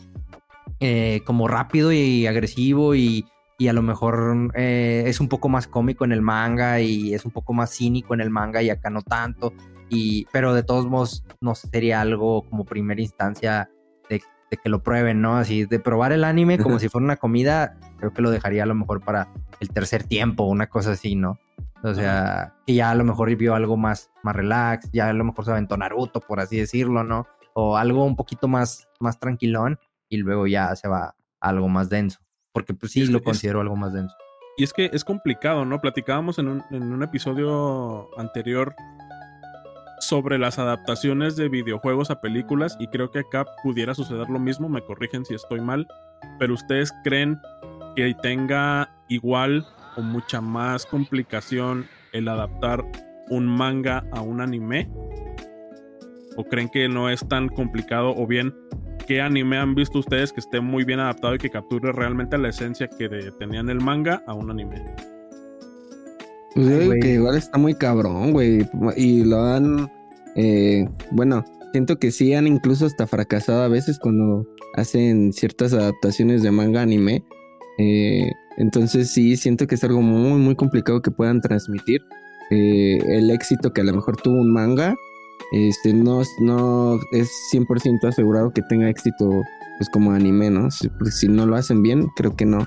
[0.81, 3.25] eh, como rápido y agresivo y,
[3.59, 7.25] y a lo mejor eh, es un poco más cómico en el manga y es
[7.25, 9.53] un poco más cínico en el manga y acá no tanto.
[9.89, 13.69] Y, pero de todos modos no sería algo como primera instancia
[14.09, 15.37] de que lo prueben, ¿no?
[15.37, 18.67] Así de probar el anime como si fuera una comida, creo que lo dejaría a
[18.67, 19.29] lo mejor para
[19.61, 21.39] el tercer tiempo, una cosa así, ¿no?
[21.83, 25.25] O sea, que ya a lo mejor vio algo más, más relax, ya a lo
[25.25, 27.27] mejor se aventó Naruto, por así decirlo, ¿no?
[27.55, 31.89] O algo un poquito más, más tranquilón y luego ya se va a algo más
[31.89, 32.21] denso.
[32.53, 34.15] Porque pues sí lo considero algo más denso.
[34.57, 35.81] Y es que es complicado, ¿no?
[35.81, 38.75] Platicábamos en un, en un episodio anterior
[40.01, 44.69] sobre las adaptaciones de videojuegos a películas y creo que acá pudiera suceder lo mismo,
[44.69, 45.87] me corrigen si estoy mal,
[46.39, 47.41] pero ustedes creen
[47.97, 52.85] que tenga igual o mucha más complicación el adaptar
[53.29, 54.91] un manga a un anime?
[56.37, 58.15] ¿O creen que no es tan complicado?
[58.17, 58.55] ¿O bien
[59.07, 62.49] qué anime han visto ustedes que esté muy bien adaptado y que capture realmente la
[62.49, 64.83] esencia que tenía en el manga a un anime?
[66.55, 68.67] Pues que igual está muy cabrón, güey.
[68.97, 69.91] Y lo han.
[70.37, 76.43] Eh, bueno, siento que sí han incluso hasta fracasado a veces cuando hacen ciertas adaptaciones
[76.43, 77.25] de manga anime.
[77.79, 82.01] Eh, entonces sí, siento que es algo muy, muy complicado que puedan transmitir.
[82.51, 84.95] Eh, el éxito que a lo mejor tuvo un manga,
[85.53, 89.43] este, no, no es 100% asegurado que tenga éxito
[89.79, 90.71] pues como anime, ¿no?
[90.71, 92.67] Si, si no lo hacen bien, creo que no,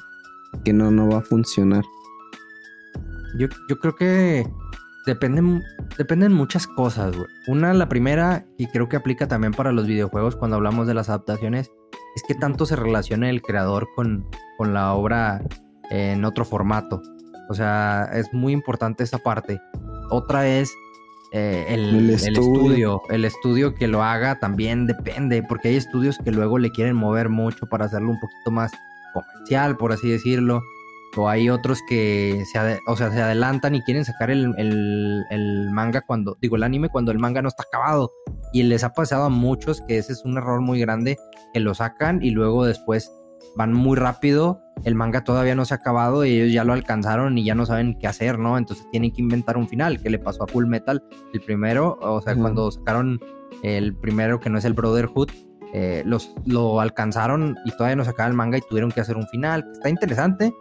[0.63, 1.83] que no, no va a funcionar.
[3.37, 4.47] Yo, yo creo que
[5.05, 5.63] dependen,
[5.97, 7.27] dependen muchas cosas, güey.
[7.47, 11.09] Una, la primera, y creo que aplica también para los videojuegos cuando hablamos de las
[11.09, 11.71] adaptaciones,
[12.15, 15.43] es que tanto se relaciona el creador con, con la obra
[15.89, 17.01] en otro formato.
[17.49, 19.59] O sea, es muy importante esa parte.
[20.09, 20.71] Otra es
[21.31, 23.01] eh, el, estudio.
[23.09, 23.73] el, estudio.
[23.75, 27.85] que lo haga también depende, porque hay estudios que luego le quieren mover mucho para
[27.85, 28.71] hacerlo un poquito más
[29.13, 30.61] comercial, por así decirlo
[31.17, 36.38] o hay otros que se, o sea, se adelantan y quieren sacar el, manga cuando,
[36.41, 38.11] digo, el anime cuando el manga no está acabado.
[38.53, 41.17] Y les ha pasado a muchos que ese es un error muy grande,
[41.53, 43.11] que lo sacan y luego después
[43.55, 47.37] van muy rápido, el manga todavía no se ha acabado y ellos ya lo alcanzaron
[47.37, 48.57] y ya no saben qué hacer, ¿no?
[48.57, 52.21] Entonces tienen que inventar un final, que le pasó a Full Metal, el primero, o
[52.21, 53.19] sea, cuando sacaron
[53.63, 55.29] el primero que no es el Brotherhood,
[55.73, 59.27] eh, los, lo alcanzaron y todavía no sacaban el manga y tuvieron que hacer un
[59.27, 59.69] final.
[59.73, 60.53] Está interesante,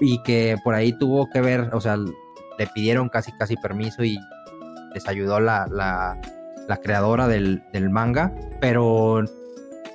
[0.00, 4.18] y que por ahí tuvo que ver, o sea, le pidieron casi casi permiso y
[4.94, 6.18] les ayudó la, la,
[6.66, 9.22] la creadora del, del, manga, pero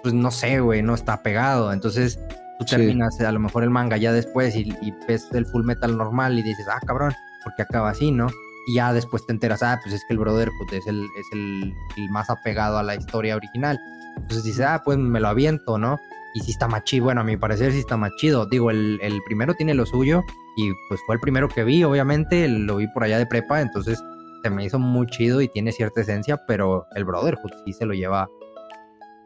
[0.04, 1.74] pues no sé, güey, no está pegado.
[1.74, 2.20] Entonces
[2.60, 5.98] tú terminas a lo mejor el manga ya después y, y, ves el full metal
[5.98, 7.14] normal y dices, ah, cabrón,
[7.44, 8.28] porque acaba así, ¿no?
[8.68, 11.74] Y ya después te enteras, ah, pues es que el Brotherhood es el, es el,
[11.98, 13.80] el más apegado a la historia original.
[14.18, 16.00] Entonces dices, ah, pues me lo aviento, ¿no?
[16.34, 18.46] Y sí está más chido, bueno, a mi parecer sí está más chido.
[18.46, 20.24] Digo, el, el primero tiene lo suyo
[20.58, 24.02] y pues fue el primero que vi, obviamente, lo vi por allá de prepa, entonces
[24.44, 27.94] se me hizo muy chido y tiene cierta esencia, pero el Brotherhood sí se lo
[27.94, 28.28] lleva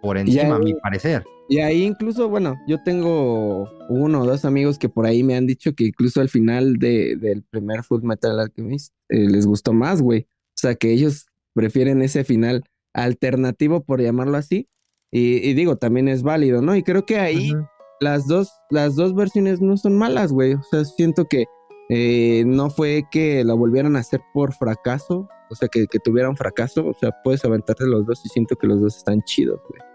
[0.01, 1.25] por encima, a mi parecer.
[1.51, 5.47] Y ahí incluso, bueno, yo tengo uno o dos amigos que por ahí me han
[5.47, 9.99] dicho que incluso al final de, del primer Full Metal Alchemist eh, les gustó más,
[9.99, 10.27] güey.
[10.29, 14.69] O sea, que ellos prefieren ese final alternativo, por llamarlo así.
[15.11, 16.75] Y, digo, también es válido, ¿no?
[16.75, 17.51] Y creo que ahí
[17.99, 20.53] las, dos, las dos versiones no son malas, güey.
[20.53, 21.45] O sea, siento que
[21.89, 26.37] eh, no fue que la volvieran a hacer por fracaso, o sea, que, que tuvieran
[26.37, 26.85] fracaso.
[26.85, 29.88] O sea, puedes aventarte los dos y siento que los dos están chidos, güey.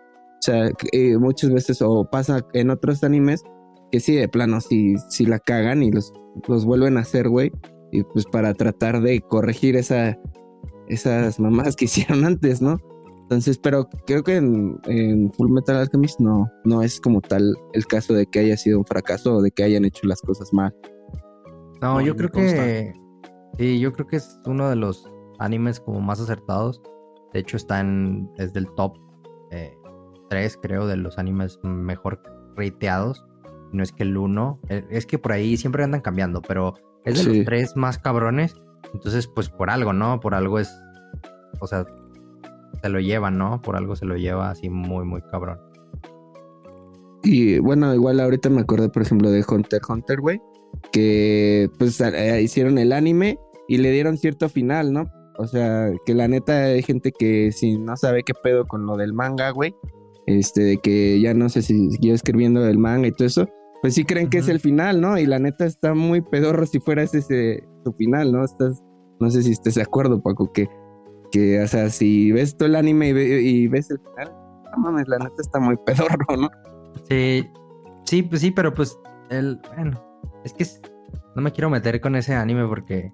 [0.44, 3.42] O sea, eh, muchas veces, o pasa en otros animes,
[3.90, 6.12] que sí, de plano, si, si la cagan y los,
[6.46, 7.50] los vuelven a hacer, güey,
[7.92, 10.18] y pues para tratar de corregir esa,
[10.86, 12.76] esas mamás que hicieron antes, ¿no?
[13.22, 17.86] Entonces, pero creo que en, en, Full Metal Alchemist no, no es como tal el
[17.86, 20.76] caso de que haya sido un fracaso o de que hayan hecho las cosas mal.
[21.80, 22.92] No, yo creo que
[23.56, 26.82] sí, yo creo que es uno de los animes como más acertados.
[27.32, 28.98] De hecho, está en, es del top
[30.60, 32.20] creo, de los animes mejor
[32.56, 33.24] rateados.
[33.72, 37.24] No es que el uno, eh, es que por ahí siempre andan cambiando, pero es
[37.24, 38.54] de los tres más cabrones.
[38.92, 40.20] Entonces, pues por algo, ¿no?
[40.20, 40.72] Por algo es,
[41.60, 41.84] o sea,
[42.82, 43.60] se lo lleva, ¿no?
[43.62, 45.58] Por algo se lo lleva así muy, muy cabrón.
[47.24, 50.40] Y bueno, igual ahorita me acordé, por ejemplo, de Hunter Hunter, güey,
[50.92, 55.06] que pues eh, hicieron el anime y le dieron cierto final, ¿no?
[55.38, 58.96] O sea, que la neta hay gente que si no sabe qué pedo con lo
[58.96, 59.74] del manga, güey,
[60.26, 63.48] este, de que ya no sé si siguió escribiendo el manga y todo eso,
[63.82, 65.18] pues sí creen que es el final, ¿no?
[65.18, 68.44] Y la neta está muy pedorro si fuera ese tu final, ¿no?
[68.44, 68.82] Estás,
[69.20, 70.68] no sé si estés de acuerdo, Paco, que,
[71.30, 74.34] que, o sea, si ves todo el anime y, ves el final,
[74.72, 76.50] no mames, la neta está muy pedorro, ¿no?
[77.10, 77.46] Sí,
[78.06, 80.02] sí, pues sí, pero pues, el, bueno,
[80.44, 80.64] es que
[81.34, 83.12] no me quiero meter con ese anime porque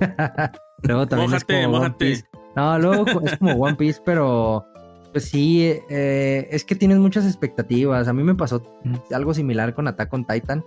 [0.82, 2.24] luego también es como One Piece.
[2.56, 4.64] No, luego es como One Piece, pero
[5.14, 8.08] pues sí, eh, es que tienes muchas expectativas.
[8.08, 8.80] A mí me pasó
[9.12, 10.64] algo similar con Attack on Titan.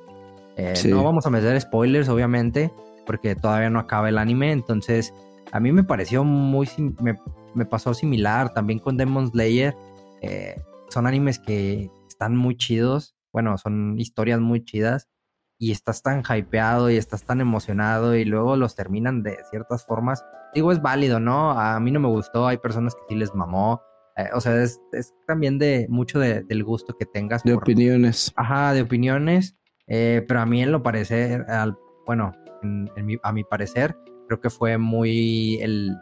[0.56, 2.72] Eh, no vamos a meter spoilers, obviamente,
[3.06, 4.54] porque todavía no acaba el anime.
[4.54, 5.14] Entonces,
[5.52, 6.70] a mí me pareció muy.
[7.02, 7.20] Me,
[7.56, 9.76] me pasó similar también con Demon Slayer.
[10.22, 10.56] Eh,
[10.88, 13.18] son animes que están muy chidos.
[13.34, 15.10] Bueno, son historias muy chidas.
[15.60, 20.24] Y estás tan hypeado y estás tan emocionado y luego los terminan de ciertas formas.
[20.54, 21.52] Digo, es válido, ¿no?
[21.52, 22.48] A mí no me gustó.
[22.48, 23.82] Hay personas que sí les mamó
[24.18, 24.80] eh, o sea, es,
[25.26, 27.44] también de mucho del gusto que tengas.
[27.44, 28.34] De opiniones.
[28.36, 29.56] Ajá, de opiniones.
[29.88, 32.34] Eh, pero a mí en lo parecer, al, bueno,
[33.24, 33.96] a mi parecer,
[34.28, 35.96] creo que fue muy el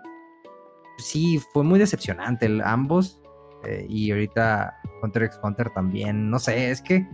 [0.97, 3.21] sí, fue muy decepcionante el, ambos.
[3.65, 6.29] Eh, y ahorita Hunter x Hunter también.
[6.29, 7.07] No sé, es que.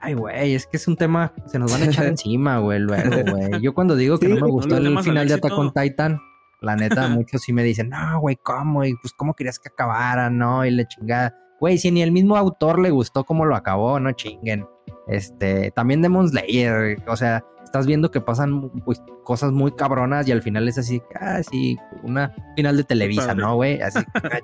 [0.00, 1.32] Ay, güey, es que es un tema.
[1.46, 3.60] Se nos van a echar encima, güey, luego, güey.
[3.60, 6.20] Yo cuando digo que no me gustó el final de Attack on Titan,
[6.60, 8.84] la neta, muchos sí me dicen, no, güey, ¿cómo?
[8.84, 10.30] Y pues, ¿cómo querías que acabara?
[10.30, 11.34] No, y le chingada.
[11.60, 14.66] Güey, si ni el mismo autor le gustó cómo lo acabó, no chinguen.
[15.08, 20.32] Este, también Demon Slayer, o sea, estás viendo que pasan pues, cosas muy cabronas y
[20.32, 23.80] al final es así, ah, sí, una final de Televisa, ¿no, güey?
[23.80, 24.38] Así, ah,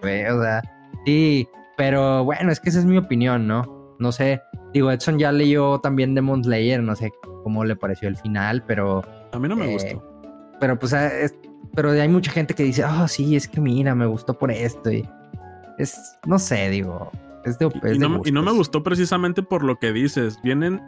[0.00, 0.62] güey, o sea,
[1.04, 3.96] sí, pero bueno, es que esa es mi opinión, ¿no?
[3.98, 4.40] No sé,
[4.72, 7.12] digo, Edson ya leyó también Demon Slayer, no sé
[7.42, 9.02] cómo le pareció el final, pero...
[9.32, 10.13] A mí no me gustó.
[10.60, 11.10] Pero pues ah,
[11.74, 14.92] pero hay mucha gente que dice, oh, sí, es que mira, me gustó por esto.
[14.92, 15.08] Y
[15.78, 17.10] es, no sé, digo,
[17.44, 17.66] es de,
[18.24, 20.38] y, no, me gustó precisamente por lo que dices.
[20.42, 20.80] Vienen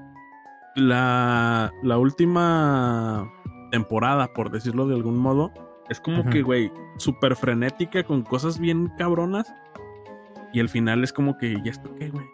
[0.74, 3.30] la, la última
[3.70, 5.52] temporada, por decirlo de algún modo.
[5.88, 9.52] Es como que, güey, súper frenética con cosas bien cabronas.
[10.52, 12.24] Y el final es como que, ¿y esto qué, güey?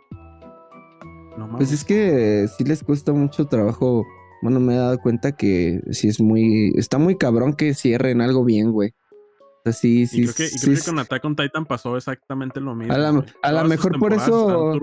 [1.37, 4.07] No Pues es que sí les cuesta mucho trabajo
[4.43, 6.73] bueno, me he dado cuenta que sí es muy.
[6.77, 8.91] Está muy cabrón que cierren algo bien, güey.
[8.91, 10.23] O sea, sí, sí.
[10.23, 12.93] Y creo que, y creo que con Attack on Titan pasó exactamente lo mismo.
[12.93, 14.75] A lo mejor por eso.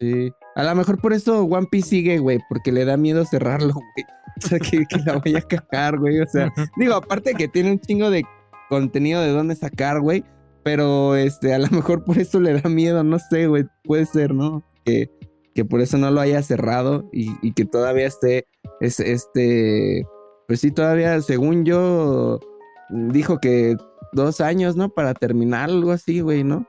[0.00, 0.32] Sí.
[0.56, 4.06] A lo mejor por eso One Piece sigue, güey, porque le da miedo cerrarlo, güey.
[4.36, 6.20] O sea, que, la vaya a cagar, güey.
[6.20, 8.24] O sea, digo, aparte que tiene un chingo de
[8.68, 10.24] contenido de dónde sacar, güey.
[10.64, 13.64] Pero este, a lo mejor por eso le da miedo, no sé, güey.
[13.84, 14.64] Puede ser, ¿no?
[14.84, 15.08] Que,
[15.56, 18.46] que por eso no lo haya cerrado y, y que todavía esté
[18.78, 20.06] es, este,
[20.46, 22.40] pues sí, todavía, según yo,
[22.90, 23.74] dijo que
[24.12, 24.90] dos años, ¿no?
[24.90, 26.66] Para terminar, algo así, güey, ¿no?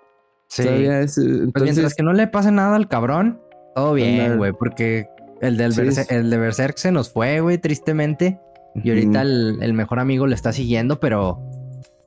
[0.47, 0.63] Sí.
[0.63, 1.51] Todavía es, entonces...
[1.51, 3.41] Pues mientras que no le pase nada al cabrón,
[3.75, 5.09] todo bien, güey, porque
[5.41, 5.73] el, del
[6.09, 8.39] el de Berserk se nos fue, güey, tristemente.
[8.73, 11.39] Y ahorita el, mejor amigo le está siguiendo, pero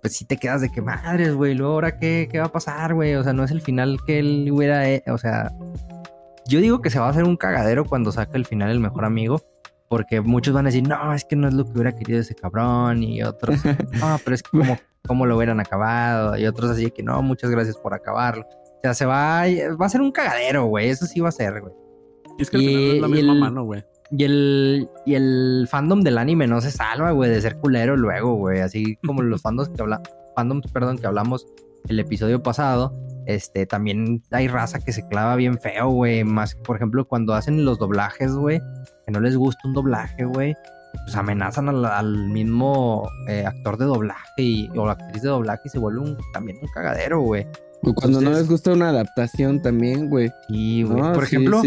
[0.00, 2.94] pues sí te quedas de que madres, güey, luego ahora qué, qué va a pasar,
[2.94, 3.16] güey.
[3.16, 5.52] O sea, no es el final que él hubiera, o sea,
[6.46, 9.04] yo digo que se va a hacer un cagadero cuando saque el final el mejor
[9.04, 9.40] amigo,
[9.88, 12.34] porque muchos van a decir, no, es que no es lo que hubiera querido ese
[12.34, 13.64] cabrón, y otros,
[14.00, 17.50] no, pero es que como, como lo hubieran acabado, y otros así que no, muchas
[17.50, 18.44] gracias por acabarlo.
[18.44, 19.42] O sea, se va,
[19.80, 21.74] va a ser un cagadero, güey, eso sí va a ser, güey.
[22.38, 23.84] Y es que al final es la misma mano, güey.
[24.12, 28.34] Y el, y el fandom del anime no se salva, güey, de ser culero luego,
[28.34, 28.60] güey.
[28.60, 30.02] Así como los fandoms que habla,
[30.34, 31.46] fandoms, perdón, que hablamos
[31.88, 32.92] el episodio pasado.
[33.34, 36.24] Este, también hay raza que se clava bien feo, güey.
[36.24, 38.60] Más, por ejemplo, cuando hacen los doblajes, güey,
[39.06, 40.54] que no les gusta un doblaje, güey.
[41.04, 45.68] Pues amenazan al, mismo eh, actor de doblaje y, o la actriz de doblaje y
[45.68, 47.46] se vuelve un, también un cagadero, güey.
[47.82, 50.30] O cuando no les gusta una adaptación también, güey.
[50.48, 51.12] Sí, güey.
[51.14, 51.62] por ejemplo,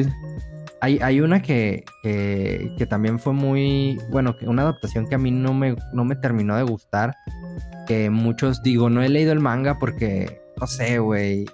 [0.83, 5.53] hay, una que, que, también fue muy, bueno, que una adaptación que a mí no
[5.53, 7.15] me, no me terminó de gustar.
[7.87, 11.45] Que muchos, digo, no he leído el manga porque, no sé, güey,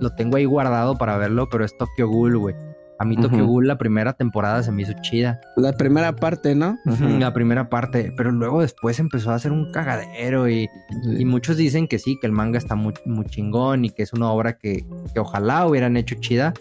[0.00, 2.54] lo tengo ahí guardado para verlo, pero es Tokyo Ghoul, güey.
[3.00, 5.40] A mí Tokyo Ghoul la primera temporada se me hizo chida.
[5.56, 6.76] La primera parte, ¿no?
[7.20, 10.68] La primera parte, pero luego después empezó a hacer un cagadero y,
[11.04, 14.12] y muchos dicen que sí, que el manga está muy, muy chingón y que es
[14.12, 16.54] una obra que, que ojalá hubieran hecho chida,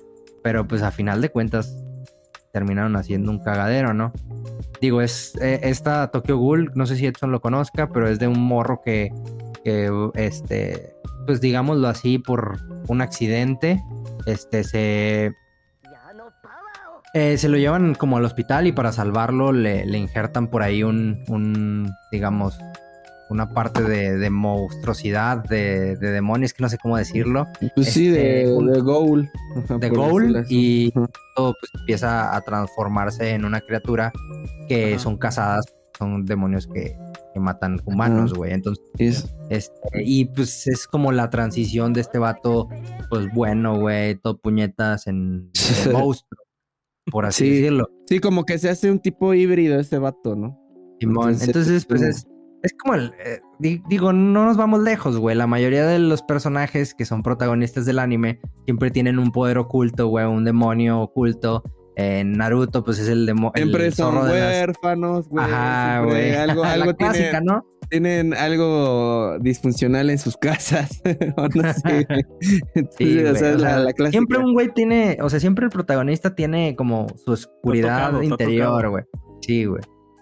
[0.43, 1.75] pero pues a final de cuentas
[2.53, 4.13] terminaron haciendo un cagadero, ¿no?
[4.79, 8.27] Digo, es eh, esta Tokyo Ghoul, no sé si Edson lo conozca, pero es de
[8.27, 9.11] un morro que,
[9.63, 10.93] que este,
[11.27, 13.83] pues digámoslo así, por un accidente,
[14.25, 15.33] este, se...
[17.13, 20.83] Eh, se lo llevan como al hospital y para salvarlo le, le injertan por ahí
[20.83, 22.59] un, un digamos,
[23.29, 27.47] una parte de, de monstruosidad, de, de, demonios, que no sé cómo decirlo.
[27.75, 28.71] Pues sí, de, este, de
[29.79, 30.91] de Ghoul y
[31.35, 34.11] todo pues, empieza a transformarse en una criatura
[34.67, 35.65] que son cazadas,
[35.97, 36.97] son demonios que,
[37.37, 38.53] que matan humanos, güey.
[38.53, 42.67] Entonces, este, y pues es como la transición de este vato,
[43.09, 45.51] pues bueno, güey, todo puñetas en,
[45.93, 46.41] monstruo,
[47.11, 47.89] por así decirlo.
[48.07, 50.59] Sí, como que se hace un tipo híbrido este vato, ¿no?
[50.99, 52.25] entonces pues es
[52.63, 53.13] es como el.
[53.23, 55.35] Eh, digo, no nos vamos lejos, güey.
[55.35, 60.07] La mayoría de los personajes que son protagonistas del anime siempre tienen un poder oculto,
[60.07, 61.63] güey, un demonio oculto.
[61.99, 63.53] En Naruto, pues es el demonio.
[63.55, 65.43] Siempre son huérfanos, güey.
[65.43, 66.35] Ajá, güey.
[66.35, 67.65] Algo, algo tienen, ¿no?
[67.89, 71.01] Tienen algo disfuncional en sus casas.
[71.55, 72.07] no sé.
[72.99, 77.07] sí, o sea, la, siempre un güey tiene, o sea, siempre el protagonista tiene como
[77.25, 79.03] su oscuridad interior, güey.
[79.41, 79.81] Sí, güey.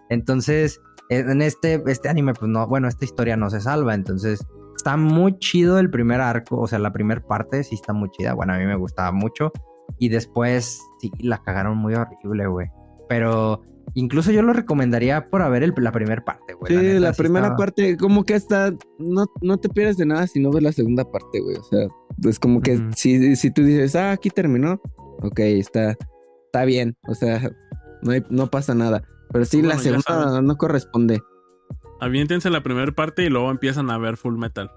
[0.10, 4.40] Entonces, en este, este anime, pues no, bueno, esta historia no se salva, entonces
[4.78, 8.34] está muy chido el primer arco, o sea, la primera parte sí está muy chida,
[8.34, 9.52] bueno, a mí me gustaba mucho,
[10.00, 12.68] y después sí, la cagaron muy horrible, güey,
[13.08, 13.62] pero
[13.94, 16.74] incluso yo lo recomendaría por ver la primera parte, güey.
[16.74, 20.52] Sí, la, primera parte, como que hasta no, no te pierdes de nada si no
[20.52, 21.88] ves la segunda parte, güey, o sea,
[22.24, 24.82] es como que si, si tú dices, ah, aquí terminó,
[25.22, 25.96] ok, está,
[26.46, 27.52] está bien, o sea,
[28.02, 29.04] no, no pasa nada.
[29.32, 31.22] Pero sí, la segunda no corresponde.
[32.00, 34.72] Aviéntense la primera parte y luego empiezan a ver Full Metal.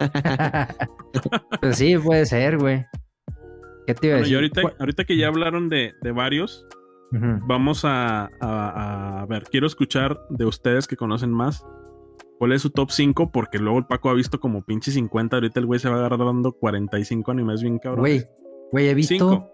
[1.60, 2.84] pues sí, puede ser, güey.
[3.86, 4.32] ¿Qué te iba a decir?
[4.32, 6.66] Y ahorita, ahorita que ya hablaron de, varios,
[7.46, 11.64] vamos a, a, ver, quiero escuchar de ustedes que conocen más.
[12.38, 13.30] ¿Cuál es su top 5?
[13.30, 15.36] Porque luego el Paco ha visto como pinche 50.
[15.36, 18.00] Ahorita el güey se va agarrando 45 animes bien cabrón.
[18.00, 18.24] Güey,
[18.72, 19.50] güey, he visto.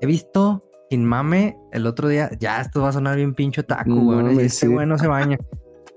[0.00, 3.94] He visto sin mame, el otro día, ya esto va a sonar bien pincho taco,
[3.94, 4.40] güey.
[4.40, 5.38] Este güey no se baña.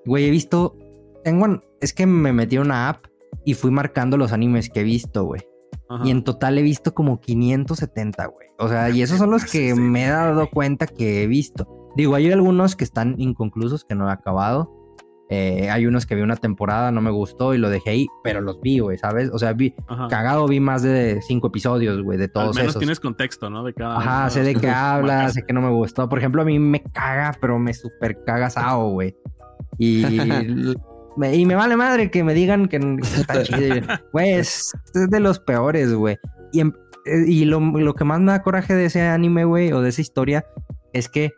[0.05, 0.77] Güey, he visto,
[1.23, 3.05] tengo, es que me metí en una app
[3.43, 5.41] y fui marcando los animes que he visto, güey.
[6.03, 8.47] Y en total he visto como 570, güey.
[8.57, 11.67] O sea, y esos son los que me he dado cuenta que he visto.
[11.95, 14.71] Digo, hay algunos que están inconclusos, que no he acabado.
[15.29, 18.41] Eh, hay unos que vi una temporada, no me gustó y lo dejé ahí, pero
[18.41, 19.31] los vi, güey, ¿sabes?
[19.33, 19.73] O sea, vi,
[20.09, 23.63] cagado vi más de cinco episodios, güey, de todos Al menos tienes contexto, ¿no?
[23.63, 26.07] De cada Ajá, sé de qué habla, sé que no me gustó.
[26.07, 29.15] Por ejemplo, a mí me caga, pero me super caga Sao, güey.
[29.79, 30.03] Y,
[31.17, 33.75] me, y me vale madre que me digan que está chido.
[34.11, 36.17] Güey, es, de los peores, güey.
[36.51, 36.73] Y, em,
[37.05, 39.89] eh, y lo, lo que más me da coraje de ese anime, güey, o de
[39.89, 40.45] esa historia,
[40.93, 41.33] es que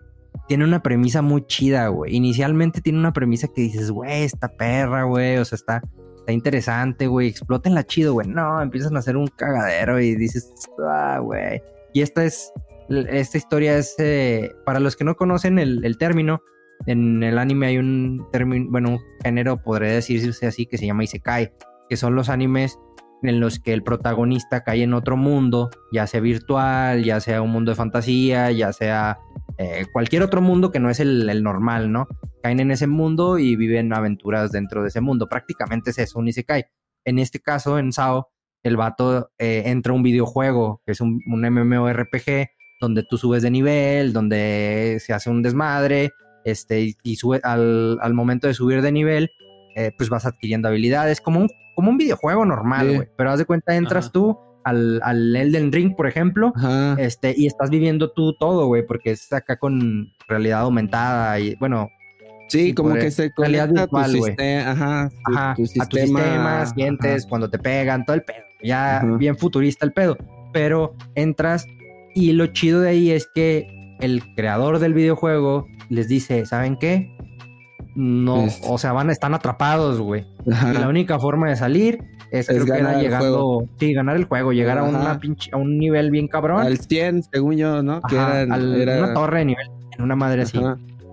[0.47, 2.15] tiene una premisa muy chida, güey.
[2.15, 5.81] Inicialmente tiene una premisa que dices, güey, esta perra, güey, o sea, está,
[6.17, 7.33] está interesante, güey,
[7.65, 8.27] la chido, güey.
[8.27, 10.51] No, empiezan a hacer un cagadero y dices,
[10.87, 11.61] ah, güey.
[11.93, 12.51] Y esta es,
[12.89, 16.41] esta historia es, eh, para los que no conocen el, término,
[16.85, 21.03] en el anime hay un término, bueno, un género, podría decirse así, que se llama
[21.03, 21.51] Isekai,
[21.89, 22.77] que son los animes
[23.23, 27.51] en los que el protagonista cae en otro mundo, ya sea virtual, ya sea un
[27.51, 29.17] mundo de fantasía, ya sea
[29.57, 32.07] eh, cualquier otro mundo que no es el, normal, ¿no?
[32.43, 35.27] Caen en ese mundo y viven aventuras dentro de ese mundo.
[35.27, 36.65] Prácticamente es eso, un Isekai.
[37.03, 38.29] En este caso, en Sao,
[38.63, 42.49] el vato eh, entra a un videojuego, que es un, un MMORPG,
[42.81, 46.11] donde tú subes de nivel, donde se hace un desmadre,
[46.45, 49.31] este, y, sube, al, al, momento de subir de nivel,
[49.75, 53.09] eh, pues vas adquiriendo habilidades, como un, como un videojuego normal, güey.
[53.17, 56.53] Pero haz de cuenta, entras tú al, al, Elden Ring, por ejemplo,
[56.97, 61.89] este, y estás viviendo tú todo, güey, porque es acá con realidad aumentada y, bueno...
[62.47, 64.15] Sí, como que se realidad virtual.
[64.67, 68.45] Ajá, ajá, tu sistema, a tu sistema, sientes cuando te pegan, todo el pedo.
[68.63, 70.15] Ya bien futurista el pedo.
[70.53, 71.65] Pero entras
[72.13, 73.67] y lo chido de ahí es que
[73.99, 77.15] el creador del videojuego les dice, ¿saben qué?
[77.95, 78.67] No, este.
[78.69, 80.25] o sea, van, están atrapados, güey.
[80.45, 84.77] La única forma de salir es, creo que era llegando, sí, ganar el juego, llegar
[84.77, 86.61] a una pinche, a un nivel bien cabrón.
[86.61, 88.01] Al 100, según yo, ¿no?
[88.01, 88.45] que era...
[88.45, 89.67] una torre de nivel,
[89.97, 90.59] en una madre así.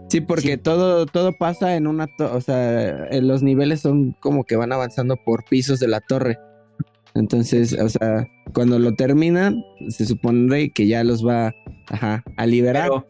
[0.08, 4.72] Sí, porque todo, todo pasa en una, o sea, los niveles son como que van
[4.72, 6.38] avanzando por pisos de la torre.
[7.14, 11.54] Entonces, o sea, cuando lo terminan, se supone que ya los va
[12.36, 12.88] a liberar.
[12.90, 13.06] Pero,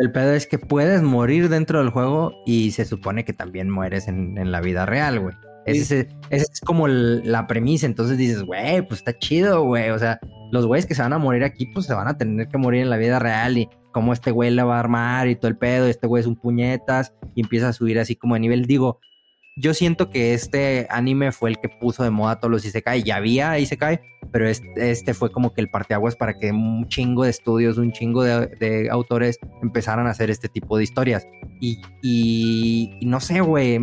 [0.00, 4.08] el pedo es que puedes morir dentro del juego y se supone que también mueres
[4.08, 5.34] en, la vida real, güey.
[5.66, 7.86] Ese, es como la premisa.
[7.86, 9.90] Entonces dices, güey, pues está chido, güey.
[9.90, 10.18] O sea,
[10.50, 12.82] los güeyes que se van a morir aquí, pues se van a tener que morir
[12.82, 13.58] en la vida real.
[13.58, 15.86] Y como este güey le va a armar y todo el pedo.
[15.86, 18.64] Este güey es un puñetas y empieza a subir así como de nivel.
[18.64, 19.00] Digo,
[19.60, 23.02] yo siento que este anime fue el que puso de moda todos los Isekai.
[23.02, 24.00] Ya había Isekai,
[24.30, 28.22] pero este, fue como que el parteaguas para que un chingo de estudios, un chingo
[28.22, 31.26] de, autores empezaran a hacer este tipo de historias.
[31.60, 33.78] Y, y, no sé, güey,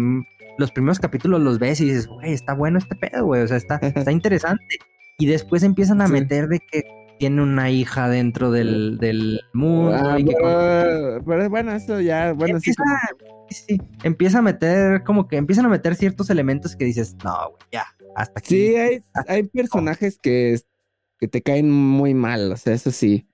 [0.58, 3.58] los primeros capítulos los ves y dices, güey, está bueno este pedo, güey, o sea,
[3.58, 4.78] está, está interesante.
[5.18, 6.84] Y después empiezan a meter de que
[7.20, 9.94] tiene una hija dentro del, del mundo.
[9.96, 10.18] Ah,
[11.26, 12.84] pero, bueno, eso ya, bueno, empieza,
[13.50, 17.62] sí, empieza a meter, como que empiezan a meter ciertos elementos que dices, no, güey,
[17.72, 17.86] ya,
[18.16, 18.56] hasta aquí.
[18.56, 20.60] Sí, hay, hay personajes que,
[21.20, 23.28] que te caen muy mal, o sea, eso sí,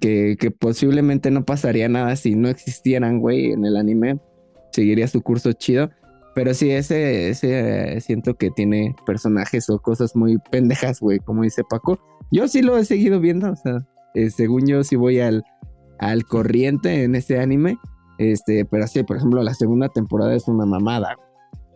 [0.00, 4.18] que, que posiblemente no pasaría nada si no existieran, güey, en el anime,
[4.72, 5.90] seguiría su curso chido.
[6.34, 11.62] Pero sí, ese, ese siento que tiene personajes o cosas muy pendejas, güey, como dice
[11.68, 11.98] Paco.
[12.32, 15.44] Yo sí lo he seguido viendo, o sea, eh, según yo sí voy al,
[15.98, 17.78] al corriente en este anime.
[18.18, 21.16] Este, pero sí, por ejemplo, la segunda temporada es una mamada.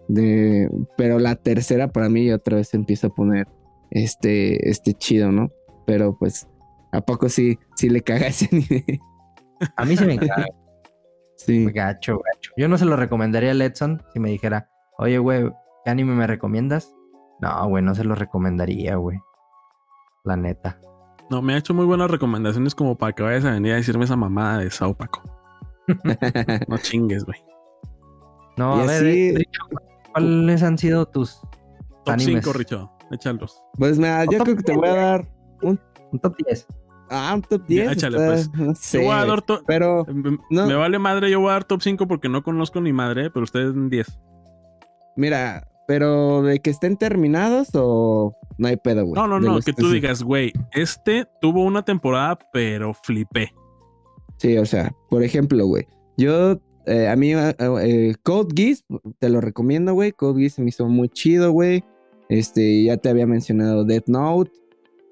[0.08, 3.46] De, pero la tercera para mí otra vez empieza a poner
[3.90, 5.50] este, este chido, ¿no?
[5.86, 6.48] Pero pues,
[6.92, 8.84] ¿a poco sí, sí le caga ese anime?
[9.76, 10.46] A mí se me caga.
[11.38, 11.70] Sí.
[11.72, 12.52] Gacho, gacho.
[12.56, 14.68] Yo no se lo recomendaría a Letson si me dijera,
[14.98, 15.50] oye, güey,
[15.84, 16.94] ¿qué anime me recomiendas?
[17.40, 19.18] No, güey, no se lo recomendaría, güey.
[20.24, 20.80] La neta.
[21.30, 24.04] No, me ha hecho muy buenas recomendaciones como para que vayas a venir a decirme
[24.04, 25.22] esa mamada de Sao Paco.
[26.68, 27.38] no chingues, güey.
[28.56, 29.44] No, a ver, eh,
[30.12, 31.40] ¿cuáles han sido tus
[32.04, 32.90] top 5, Richo?
[33.12, 33.62] Échalos.
[33.78, 35.28] Pues nada, yo creo que te voy a dar
[35.62, 35.80] un,
[36.10, 36.66] un top 10.
[37.10, 37.92] Ah, un top 10.
[37.92, 38.50] échale, pues.
[38.52, 39.62] No sé, yo voy a dar top.
[39.66, 40.06] Pero.
[40.50, 43.44] Me, vale madre, yo voy a dar top 5 porque no conozco ni madre, pero
[43.44, 44.18] ustedes en 10.
[45.16, 49.14] Mira, pero de que estén terminados o no hay pedo, güey.
[49.14, 53.52] No, no, no, que tú digas, güey, este tuvo una temporada, pero flipé.
[54.36, 55.86] Sí, o sea, por ejemplo, güey,
[56.16, 58.84] yo, eh, a mí, eh, eh, Code Geass,
[59.18, 60.12] te lo recomiendo, güey.
[60.12, 61.84] Code Geass se me hizo muy chido, güey.
[62.28, 64.50] Este, ya te había mencionado Death Note.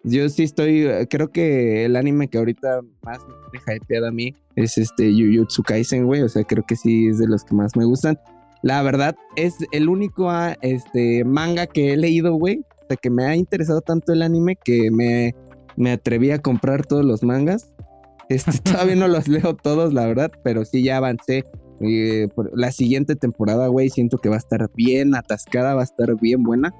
[0.09, 3.19] Yo sí estoy, creo que el anime que ahorita más
[3.53, 6.23] me hypeado a mí es este Jujutsu Kaisen, güey.
[6.23, 8.17] O sea, creo que sí es de los que más me gustan.
[8.63, 12.61] La verdad, es el único ah, este, manga que he leído, güey.
[12.61, 15.35] O sea, que me ha interesado tanto el anime que me,
[15.77, 17.75] me atreví a comprar todos los mangas.
[18.29, 21.45] Este, todavía no los leo todos, la verdad, pero sí ya avancé.
[21.81, 26.15] Eh, la siguiente temporada, güey, siento que va a estar bien atascada, va a estar
[26.21, 26.73] bien buena.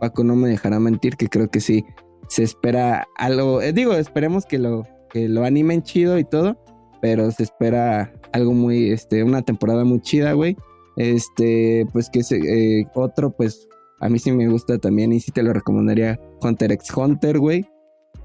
[0.00, 1.84] Paco no me dejará mentir que creo que sí
[2.28, 6.56] se espera algo, eh, digo, esperemos que lo, que lo animen chido y todo,
[7.00, 10.56] pero se espera algo muy, este, una temporada muy chida, güey.
[10.96, 13.68] Este, pues que se, eh, otro, pues
[14.00, 17.66] a mí sí me gusta también y sí te lo recomendaría Hunter x Hunter, güey.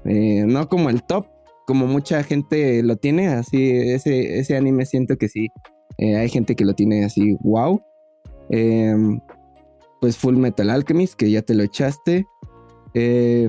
[0.04, 1.26] Eh, no como el top,
[1.66, 5.48] como mucha gente lo tiene, así, ese, ese anime siento que sí,
[5.98, 7.80] hay gente que lo tiene así, wow.
[8.48, 9.20] Em,
[10.00, 12.26] pues Full Metal Alchemist, que ya te lo echaste.
[12.94, 13.48] Eh,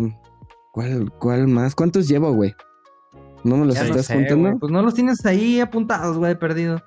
[0.72, 1.76] ¿Cuál, ¿Cuál más?
[1.76, 2.54] ¿Cuántos llevo, güey?
[3.44, 4.60] ¿No me los estás contando?
[4.60, 6.82] Pues no los tienes ahí apuntados, güey, perdido.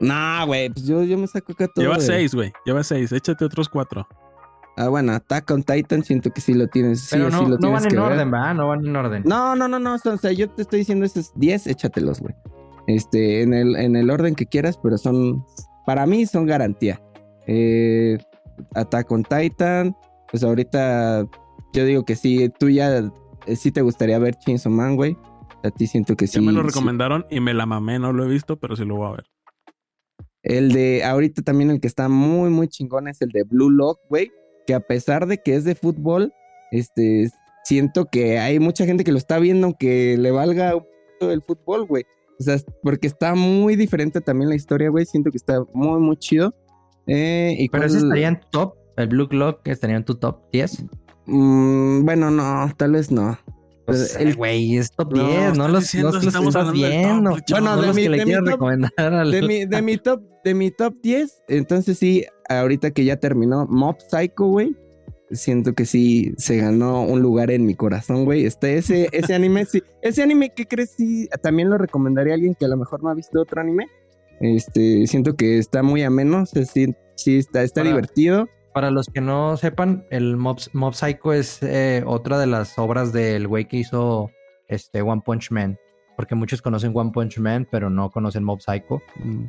[0.00, 1.84] Nah, güey, pues yo, yo me saco acá todo.
[1.84, 2.52] Lleva seis, güey.
[2.64, 3.12] Lleva seis.
[3.12, 4.06] Échate otros cuatro.
[4.76, 7.00] Ah, bueno, Attack on Titan siento que sí lo tienes.
[7.00, 8.12] Sí, Pero sí no, lo no tienes van que en ver.
[8.12, 8.54] orden, ¿verdad?
[8.54, 9.22] No van en orden.
[9.24, 9.94] No, no, no, no.
[9.94, 12.34] O sea, yo te estoy diciendo esos 10, échatelos, güey.
[12.86, 15.44] Este, en el, en el orden que quieras, pero son.
[15.86, 17.00] Para mí son garantía.
[17.46, 18.18] Eh,
[18.74, 19.96] Attack on Titan.
[20.30, 21.24] Pues ahorita
[21.72, 22.52] yo digo que sí.
[22.58, 23.10] Tú ya
[23.54, 25.16] sí te gustaría ver Chainsaw Man, güey.
[25.62, 26.34] A ti siento que sí.
[26.34, 26.68] ya me lo sí.
[26.68, 27.98] recomendaron y me la mamé.
[27.98, 29.24] No lo he visto, pero sí lo voy a ver.
[30.42, 33.98] El de ahorita también el que está muy, muy chingón es el de Blue Lock,
[34.08, 34.30] güey.
[34.66, 36.32] Que a pesar de que es de fútbol,
[36.70, 37.30] este,
[37.64, 41.42] siento que hay mucha gente que lo está viendo aunque le valga un poquito el
[41.42, 42.04] fútbol, güey.
[42.38, 45.06] O sea, porque está muy diferente también la historia, güey.
[45.06, 46.54] Siento que está muy, muy chido.
[47.06, 48.74] Eh, y Pero ese estaría en tu top.
[48.96, 50.84] El Blue Clock estaría en tu top 10.
[51.26, 53.38] Mm, bueno, no, tal vez no.
[53.84, 55.56] Pues, el- güey, es top No, 10.
[55.58, 57.30] No, los, diciendo, no los estamos top, viendo.
[57.30, 59.42] Bueno, Bueno, no de los mi- que le de mi quiero top- recomendar al- De
[59.42, 63.96] mi, de mi top, de mi top 10, entonces sí, ahorita que ya terminó Mob
[64.10, 64.74] Psycho, güey.
[65.32, 68.44] Siento que sí se ganó un lugar en mi corazón, güey.
[68.46, 69.82] Este, ese, ese anime, sí.
[70.00, 70.90] Ese anime, ¿qué crees?
[70.96, 73.86] Sí, también lo recomendaría a alguien que a lo mejor no ha visto otro anime.
[74.40, 76.44] Este, siento que está muy ameno.
[76.46, 78.48] Sí, sí está, está Para- divertido.
[78.76, 83.10] Para los que no sepan, el Mob, Mob Psycho es eh, otra de las obras
[83.10, 84.30] del güey que hizo
[84.68, 85.78] este One Punch Man.
[86.14, 89.00] Porque muchos conocen One Punch Man, pero no conocen Mob Psycho.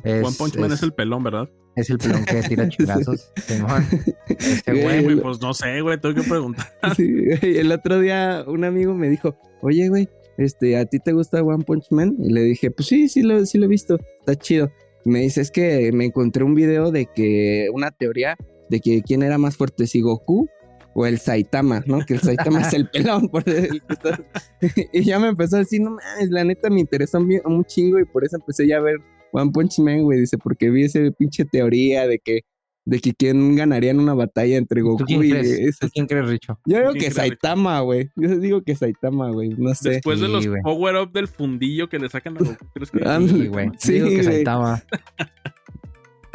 [0.02, 1.46] Es- One Punch Man es, es- el pelón, ¿verdad?
[1.76, 3.30] Es el pelón que tira chingazos.
[3.36, 3.84] Simón.
[4.28, 6.00] Este Güey, pues no sé, güey.
[6.00, 6.66] Tengo que preguntar.
[6.96, 10.08] Sí, el otro día un amigo me dijo, oye, güey,
[10.38, 12.16] este, ¿a ti te gusta One Punch Man?
[12.18, 14.72] Y le dije, pues sí, sí lo, sí lo he visto, está chido.
[15.04, 18.38] Me dice, es que me encontré un video de que, una teoría
[18.70, 20.48] de que quién era más fuerte, si Goku
[20.94, 22.00] o el Saitama, ¿no?
[22.04, 23.28] Que el Saitama es el pelón.
[23.28, 24.20] Por el que está-
[24.92, 27.98] y ya me empezó a decir, no mames, la neta me interesó un, un chingo
[28.00, 28.96] y por eso empecé ya a ver
[29.32, 30.20] One Punch Man, güey.
[30.20, 32.40] Dice, porque vi ese pinche teoría de que,
[32.84, 35.46] de que quién ganaría en una batalla entre ¿tú Goku quién y crees?
[35.50, 36.58] ese ¿Tú quién crees, Richo?
[36.64, 37.10] yo digo ¿Quién que?
[37.12, 38.10] Saitama, güey.
[38.16, 39.50] Yo digo que Saitama, güey.
[39.50, 39.90] No sé.
[39.90, 40.62] Después de Sí, los güey.
[40.62, 42.98] power-up del fundillo que le sacan a Goku, ¿crees que
[43.28, 43.70] Sí, güey.
[43.78, 44.24] Sí, Digo que.
[44.24, 44.82] Saitama.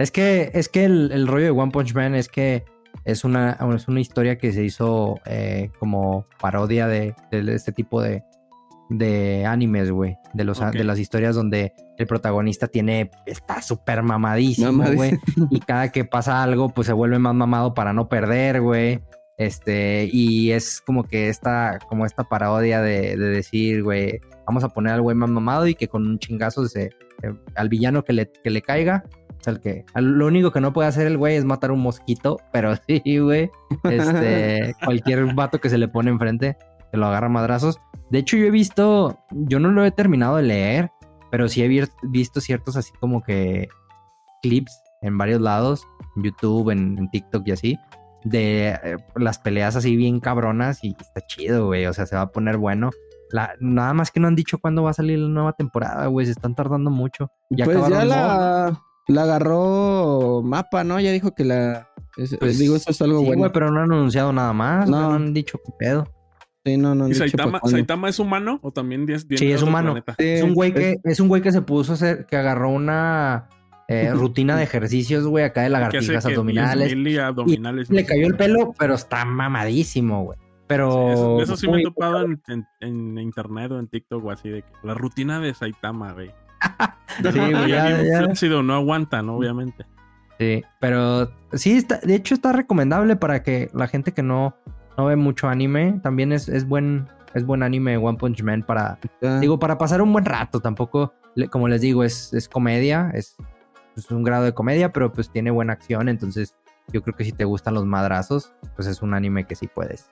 [0.03, 2.65] Es que, es que el, el rollo de One Punch Man es que
[3.05, 8.01] es una, es una historia que se hizo eh, como parodia de, de este tipo
[8.01, 8.21] de,
[8.89, 10.17] de animes, güey.
[10.33, 15.17] De, los, de las historias donde el protagonista tiene, está súper mamadísimo, güey.
[15.49, 18.99] Y cada que pasa algo, pues se vuelve más mamado para no perder, güey.
[19.37, 24.69] Este, y es como que esta, como esta parodia de, de decir, güey, vamos a
[24.69, 26.91] poner al güey más mamado y que con un chingazo se,
[27.23, 29.05] eh, al villano que le, que le caiga,
[29.43, 31.81] o sea, el que, lo único que no puede hacer el güey es matar un
[31.81, 33.51] mosquito, pero sí, güey,
[33.83, 36.57] este, cualquier vato que se le pone enfrente,
[36.91, 37.77] que lo agarra madrazos.
[38.09, 40.91] De hecho, yo he visto, yo no lo he terminado de leer,
[41.29, 43.67] pero sí he vi- visto ciertos así como que
[44.41, 44.71] clips
[45.01, 45.85] en varios lados,
[46.15, 47.79] en YouTube, en, en TikTok y así,
[48.23, 52.21] de eh, las peleas así bien cabronas y está chido, güey, o sea, se va
[52.21, 52.91] a poner bueno.
[53.29, 56.27] La, nada más que no han dicho cuándo va a salir la nueva temporada, güey,
[56.27, 57.29] se están tardando mucho.
[57.49, 60.99] Ya pues ya la, la agarró Mapa, ¿no?
[60.99, 61.89] Ya dijo que la.
[62.17, 63.39] es- Pues, digo, eso es algo Sí, bueno.
[63.39, 65.11] güey, pero no han anunciado nada más, No.
[65.13, 66.05] han dicho qué pedo.
[66.65, 67.09] Sí, no, no.
[67.09, 67.59] ¿Y Saitama.
[67.65, 69.95] Saitama es humano o también viene Sí, es humano.
[70.17, 72.37] Sí, Es un güey es- que, es un güey que se puso a hacer, que
[72.37, 73.49] agarró una
[73.89, 76.87] eh, rutina de ejercicios, güey, acá de Que hace lagartijas que abdominales.
[76.87, 77.89] 10,000 y abdominales.
[77.89, 80.39] Le cayó el pelo, pero está mamadísimo, güey.
[80.67, 81.11] Pero.
[81.11, 84.47] Eso, eso sí me he topado en, en- en internet o en TikTok o así
[84.49, 86.31] de que la rutina de Saitama, güey.
[87.21, 88.23] Sí, güey, ya, ya.
[88.23, 89.35] flácido, no aguanta, ¿no?
[89.37, 89.85] Obviamente.
[90.39, 94.55] Sí, pero sí, está, de hecho está recomendable para que la gente que no,
[94.97, 98.99] no ve mucho anime, también es, es buen es buen anime One Punch Man para,
[99.41, 101.13] digo, para pasar un buen rato, tampoco,
[101.49, 103.35] como les digo, es, es comedia, es,
[103.95, 106.55] es un grado de comedia, pero pues tiene buena acción, entonces
[106.91, 110.09] yo creo que si te gustan los madrazos, pues es un anime que sí puedes,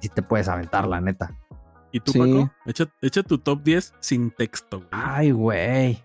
[0.00, 1.36] sí te puedes aventar, la neta.
[1.92, 2.18] ¿Y tú, Sí.
[2.18, 2.50] Paco?
[2.66, 4.88] Echa, echa tu top 10 sin texto, güey.
[4.92, 6.02] Ay, güey.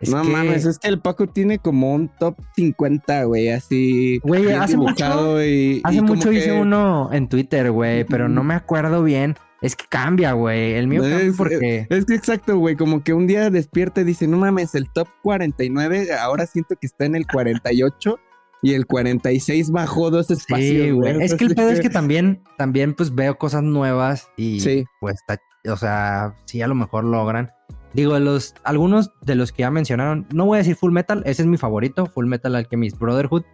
[0.00, 4.18] Es no que- mames, es que el Paco tiene como un top 50, güey, así.
[4.22, 8.44] Güey, hace mucho- y, Hace y mucho hice que- uno en Twitter, güey, pero no
[8.44, 9.36] me acuerdo bien.
[9.62, 10.74] Es que cambia, güey.
[10.74, 11.86] El mío cambia Es- porque.
[11.88, 15.08] Es que exacto, güey, como que un día despierta y dice, no mames, el top
[15.22, 18.18] 49, ahora siento que está en el 48
[18.64, 20.86] y el 46 bajó dos espacios.
[20.86, 21.22] Sí, güey.
[21.22, 24.86] Es que el pedo es que también, también, pues veo cosas nuevas y Sí.
[25.00, 25.38] pues está,
[25.70, 27.52] o sea, sí a lo mejor logran.
[27.92, 31.42] Digo, los, algunos de los que ya mencionaron, no voy a decir Full Metal, ese
[31.42, 33.44] es mi favorito, Full Metal Alchemist Brotherhood.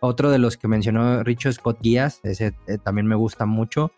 [0.00, 3.90] Otro de los que mencionó Richo Scott Díaz, ese eh, también me gusta mucho.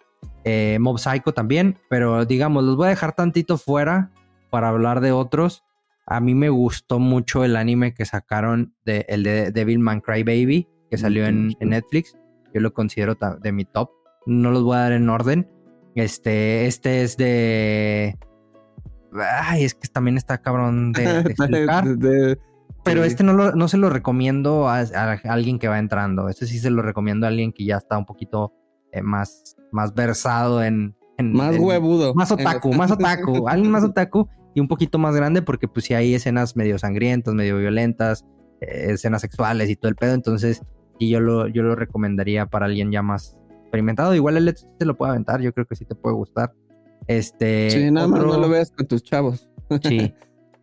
[0.45, 4.13] Eh, Mob Psycho también, pero digamos, los voy a dejar tantito fuera
[4.51, 5.65] para hablar de otros.
[6.11, 10.99] A mí me gustó mucho el anime que sacaron de el de Devilman Crybaby, que
[10.99, 12.19] salió en, en Netflix.
[12.53, 13.91] Yo lo considero de mi top.
[14.27, 15.49] No los voy a dar en orden.
[15.95, 18.19] Este, este es de.
[19.41, 21.85] Ay, es que también está cabrón de, explicar.
[22.83, 24.81] Pero este no, no se lo recomiendo a,
[25.29, 26.29] alguien que va entrando.
[26.29, 28.53] Este sí se lo recomiendo a alguien que ya está un poquito
[28.91, 30.97] eh, más, más versado en.
[31.21, 32.15] más huevudo.
[32.15, 33.47] Más otaku, más otaku.
[33.49, 37.35] alguien más otaku y un poquito más grande porque pues si hay escenas medio sangrientas,
[37.35, 38.25] medio violentas,
[38.61, 40.15] eh, escenas sexuales y todo el pedo.
[40.15, 40.63] Entonces,
[40.99, 44.15] y yo lo, yo lo recomendaría para alguien ya más experimentado.
[44.15, 46.53] Igual el te lo puede aventar, yo creo que sí te puede gustar.
[47.07, 47.71] Este.
[47.71, 49.49] Sí, nada más no lo veas con tus chavos.
[49.83, 50.13] sí.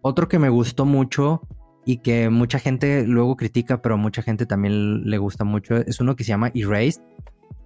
[0.01, 1.41] Otro que me gustó mucho
[1.85, 6.15] y que mucha gente luego critica, pero mucha gente también le gusta mucho, es uno
[6.15, 7.01] que se llama Erased.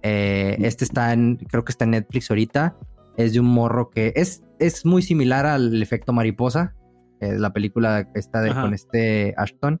[0.02, 2.76] Eh, este está en, creo que está en Netflix ahorita.
[3.16, 6.74] Es de un morro que es, es muy similar al efecto mariposa.
[7.20, 9.80] Es la película está de, con este Ashton.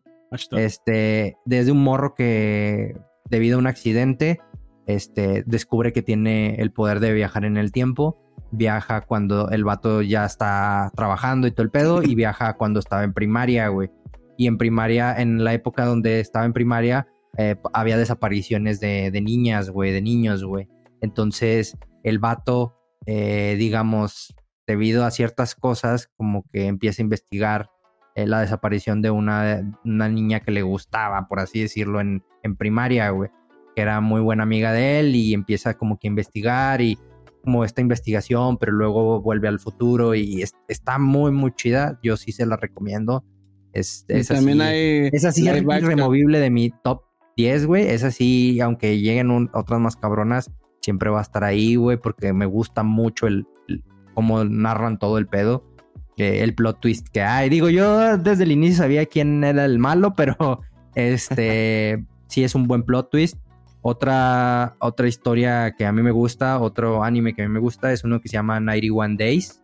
[0.52, 2.96] Este, desde un morro que
[3.28, 4.40] debido a un accidente,
[4.86, 8.18] este, descubre que tiene el poder de viajar en el tiempo.
[8.50, 13.04] Viaja cuando el vato ya está trabajando y todo el pedo, y viaja cuando estaba
[13.04, 13.90] en primaria, güey.
[14.36, 17.06] Y en primaria, en la época donde estaba en primaria,
[17.38, 20.68] eh, había desapariciones de, niñas, güey, de niños, güey.
[21.00, 22.76] Entonces, el vato,
[23.06, 24.34] eh, digamos,
[24.66, 27.70] debido a ciertas cosas, como que empieza a investigar
[28.14, 32.56] eh, la desaparición de una, una, niña que le gustaba, por así decirlo, en, en
[32.56, 33.30] primaria, güey,
[33.74, 36.98] que era muy buena amiga de él y empieza como que a investigar y
[37.42, 41.98] como esta investigación, pero luego vuelve al futuro y está muy, muy chida.
[42.02, 43.24] Yo sí se la recomiendo.
[43.72, 45.10] Es, es también así, hay.
[45.12, 47.02] Es así, irremovible de mi top
[47.36, 47.88] 10, güey.
[47.88, 50.50] Es así, aunque lleguen otras más cabronas,
[50.82, 53.46] siempre va a estar ahí, güey, porque me gusta mucho el,
[54.14, 55.64] cómo narran todo el pedo
[56.30, 57.48] el plot twist que hay.
[57.48, 60.60] Digo, yo desde el inicio sabía quién era el malo, pero
[60.94, 63.36] este sí es un buen plot twist.
[63.84, 67.92] Otra, otra historia que a mí me gusta, otro anime que a mí me gusta,
[67.92, 69.60] es uno que se llama 91 Days.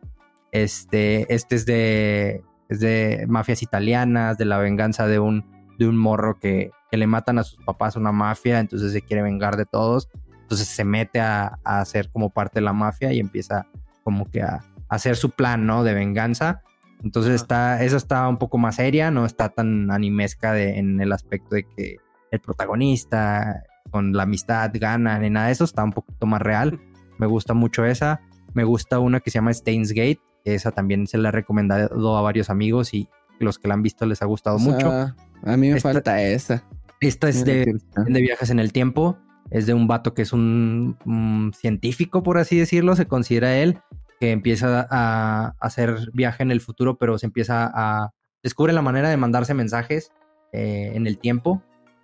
[0.50, 5.44] Este, este es de, es de mafias italianas, de la venganza de un,
[5.78, 9.02] de un morro que, que le matan a sus papás a una mafia, entonces se
[9.02, 10.08] quiere vengar de todos.
[10.48, 13.66] Entonces se mete a, a ser como parte de la mafia y empieza
[14.02, 15.84] como que a, hacer su plan, ¿no?
[15.84, 16.62] De venganza.
[17.02, 21.54] Entonces está, esa está un poco más seria, no está tan animesca en el aspecto
[21.54, 21.96] de que
[22.30, 26.80] el protagonista con la amistad gana ni nada de eso, está un poquito más real.
[27.18, 28.20] Me gusta mucho esa.
[28.54, 32.22] Me gusta una que se llama Stains Gate, esa también se la he recomendado a
[32.22, 34.90] varios amigos y los que la han visto les ha gustado mucho.
[34.90, 36.64] A mí me falta esa.
[37.00, 39.18] Esta es de, de, viajes en el tiempo.
[39.50, 43.80] Es de un vato que es un científico, por así decirlo, se considera él,
[44.20, 48.10] que empieza a hacer viaje en el futuro, pero se empieza a...
[48.42, 50.12] descubre la manera de mandarse mensajes
[50.52, 51.62] eh, en el tiempo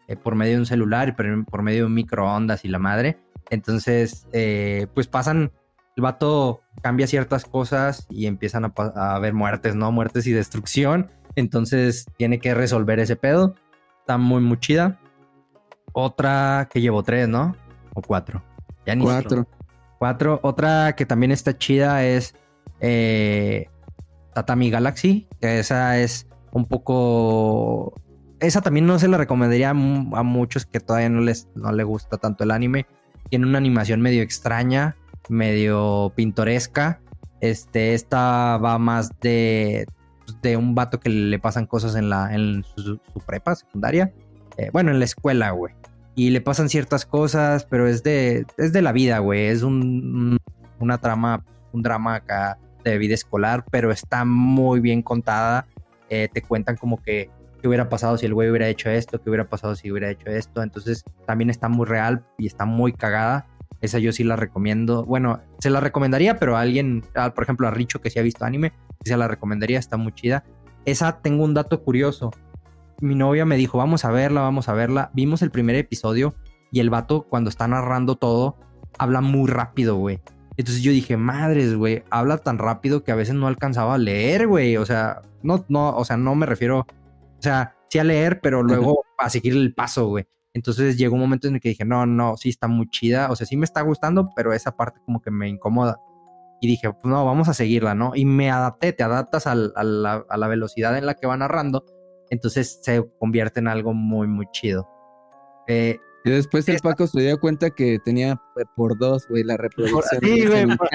[0.09, 3.19] eh, por medio de un celular, por medio de un microondas y la madre.
[3.51, 5.53] Entonces, eh, pues pasan,
[5.97, 9.91] el vato cambia ciertas cosas y empiezan a, a, haber muertes, ¿no?
[9.93, 11.11] Muertes y destrucción.
[11.37, 13.55] Entonces tiene que resolver ese pedo.
[14.01, 15.01] Está muy, muy chida.
[15.95, 17.57] Otra que llevo tres, ¿no?
[17.95, 18.43] O cuatro.
[18.85, 19.07] Ya ni
[19.99, 20.41] Cuatro.
[20.43, 22.35] Otra que también está chida es
[22.81, 23.69] eh,
[24.35, 25.29] Tatami Galaxy.
[25.41, 27.95] Que esa es un poco.
[28.41, 32.19] Esa también no se la recomendaría a, muchos que todavía no les no le gusta
[32.19, 32.87] tanto el anime.
[33.31, 34.97] Tiene una animación medio extraña,
[35.29, 37.01] medio pintoresca.
[37.41, 39.87] Este, esta va más de,
[40.43, 44.13] de un vato que le pasan cosas en la en su, prepa secundaria.
[44.57, 45.75] Eh, bueno, en la escuela, güey
[46.15, 49.47] y le pasan ciertas cosas, pero es de, es de la vida, güey.
[49.47, 50.39] Es un,
[50.79, 55.67] una trama, un drama acá de vida escolar, pero está muy bien contada.
[56.09, 57.31] Eh, te cuentan como que
[57.61, 60.29] qué hubiera pasado si el güey hubiera hecho esto, qué hubiera pasado si hubiera hecho
[60.29, 60.63] esto.
[60.63, 63.47] Entonces también está muy real y está muy cagada.
[63.81, 65.05] Esa yo sí la recomiendo.
[65.05, 67.03] Bueno, se la recomendaría, pero a alguien,
[67.35, 68.73] por ejemplo a Richo que sí ha visto anime,
[69.05, 70.45] se la recomendaría, está muy chida.
[70.85, 72.31] Esa tengo un dato curioso
[73.01, 75.11] mi novia me dijo, vamos a verla, vamos a verla.
[75.15, 76.35] Vimos el primer episodio
[76.71, 78.57] y el vato cuando está narrando todo,
[78.99, 80.21] habla muy rápido, güey.
[80.57, 84.47] Entonces yo dije, madres, güey, habla tan rápido que a veces no alcanzaba a leer,
[84.47, 84.77] güey.
[84.77, 88.63] O sea, no, no, o sea, no me refiero, o sea, sí a leer, pero
[88.63, 90.27] luego a seguir el paso, güey.
[90.53, 93.31] Entonces llegó un momento en el que dije, no, no, sí está muy chida.
[93.31, 95.99] O sea, sí me está gustando, pero esa parte como que me incomoda.
[96.61, 98.13] Y dije, pues no, vamos a seguirla, ¿no?
[98.15, 101.85] Y me adapté, te adaptas a, la, a la velocidad en la que va narrando
[102.31, 104.89] entonces se convierte en algo muy, muy chido.
[105.69, 108.41] Eh, y después el Paco se dio cuenta que tenía
[108.77, 110.21] por dos, güey, la reproducción.
[110.23, 110.89] Sí, güey, por,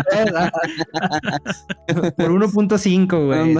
[2.31, 3.55] 1.5, güey.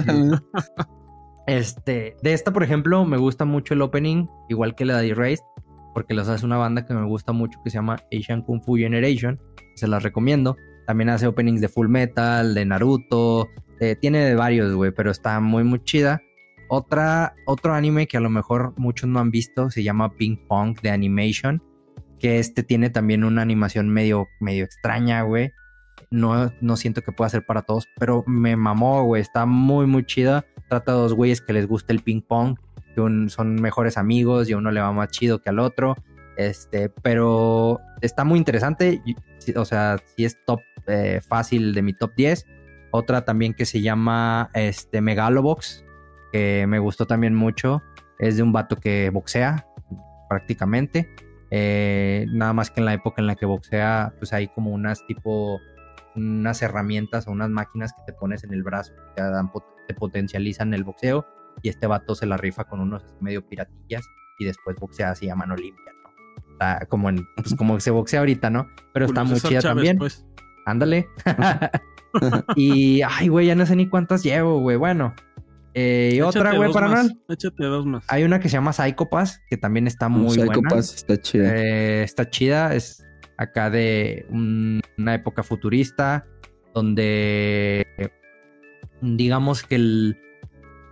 [1.46, 5.44] Este, de esta, por ejemplo, me gusta mucho el opening, igual que la de Erased,
[5.94, 8.74] porque los hace una banda que me gusta mucho que se llama Asian Kung Fu
[8.76, 9.40] Generation.
[9.76, 10.56] Se las recomiendo.
[10.88, 13.48] También hace openings de Full Metal, de Naruto.
[13.78, 16.20] eh, tiene de varios, güey, pero está muy, muy chida.
[16.72, 20.78] Otra, otro anime que a lo mejor muchos no han visto se llama Ping Pong
[20.80, 21.60] de Animation.
[22.20, 25.52] Que este tiene también una animación medio, medio extraña, güey.
[26.12, 29.20] No, no siento que pueda ser para todos, pero me mamó, güey.
[29.20, 30.46] Está muy, muy chida.
[30.68, 32.56] Trata de dos güeyes que les gusta el ping pong,
[32.94, 35.96] que son mejores amigos y a uno le va más chido que al otro.
[36.36, 39.02] Este, pero está muy interesante.
[39.56, 42.46] O sea, sí es top eh, fácil de mi top 10.
[42.92, 45.84] Otra también que se llama este, Megalobox,
[46.32, 47.82] que me gustó también mucho.
[48.18, 49.66] Es de un vato que boxea
[50.28, 51.14] prácticamente.
[51.50, 55.04] Eh, nada más que en la época en la que boxea, pues hay como unas
[55.06, 55.58] tipo,
[56.14, 59.50] unas herramientas o unas máquinas que te pones en el brazo, que te, dan,
[59.88, 61.26] te potencializan el boxeo.
[61.62, 64.04] Y este vato se la rifa con unos medio piratillas
[64.38, 66.52] y después boxea así a mano limpia, ¿no?
[66.52, 68.68] Está como en, pues como se boxea ahorita, ¿no?
[68.94, 69.98] Pero está muy César chida también.
[69.98, 70.24] pues.
[70.66, 71.08] Ándale.
[72.56, 74.76] y, ay, güey, ya no sé ni cuántas llevo, güey.
[74.76, 75.14] Bueno.
[75.74, 77.34] Eh, y otra, güey, dos para más, no.
[77.34, 78.04] Échate dos más.
[78.08, 80.68] Hay una que se llama Psychopass, que también está muy Psycho buena.
[80.68, 81.52] Pass está chida.
[81.56, 83.04] Eh, está chida, es
[83.36, 86.26] acá de un- una época futurista,
[86.74, 87.86] donde
[89.00, 90.18] digamos que, el,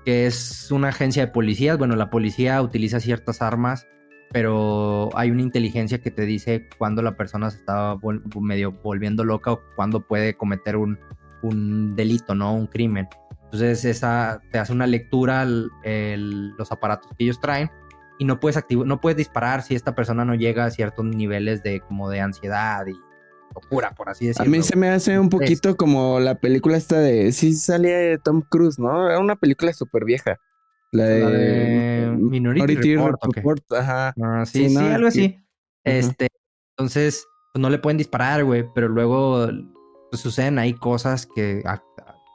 [0.05, 1.77] que es una agencia de policías.
[1.79, 3.87] Bueno, la policía utiliza ciertas armas,
[4.33, 9.25] pero hay una inteligencia que te dice cuándo la persona se está vol- medio volviendo
[9.25, 10.99] loca o cuándo puede cometer un,
[11.43, 12.55] un delito, ¿no?
[12.55, 13.09] Un crimen.
[13.51, 17.71] Entonces esa te hace una lectura el- el- los aparatos que ellos traen
[18.19, 21.63] y no puedes activar, no puedes disparar si esta persona no llega a ciertos niveles
[21.63, 22.93] de como de ansiedad y
[23.55, 24.51] locura, por así A decirlo.
[24.51, 27.33] mí se me hace un poquito como la película esta de...
[27.33, 29.09] Sí salía de Tom Cruise, ¿no?
[29.09, 30.37] Era una película súper vieja.
[30.93, 31.21] La de...
[31.21, 33.41] La de Minority Report, ¿o qué?
[33.41, 34.13] Report, ajá.
[34.23, 34.81] Ah, sí, Sí, sí, ¿no?
[34.95, 35.21] algo así.
[35.23, 35.45] Y-
[35.85, 36.29] Este,
[36.77, 39.49] entonces, pues no le pueden disparar, güey, pero luego
[40.11, 41.83] pues, suceden ahí cosas que ac-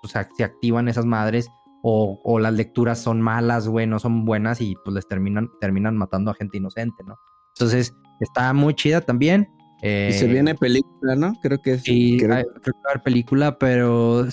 [0.07, 1.49] sea, se activan esas madres
[1.81, 5.97] o, o las lecturas son malas, güey, no son buenas y pues les terminan, terminan
[5.97, 7.15] matando a gente inocente, ¿no?
[7.55, 9.49] Entonces, está muy chida también.
[9.81, 11.33] Y se eh, viene película, ¿no?
[11.41, 11.83] Creo que es...
[11.83, 14.25] Sí, creo- hay- creo que va a haber película, pero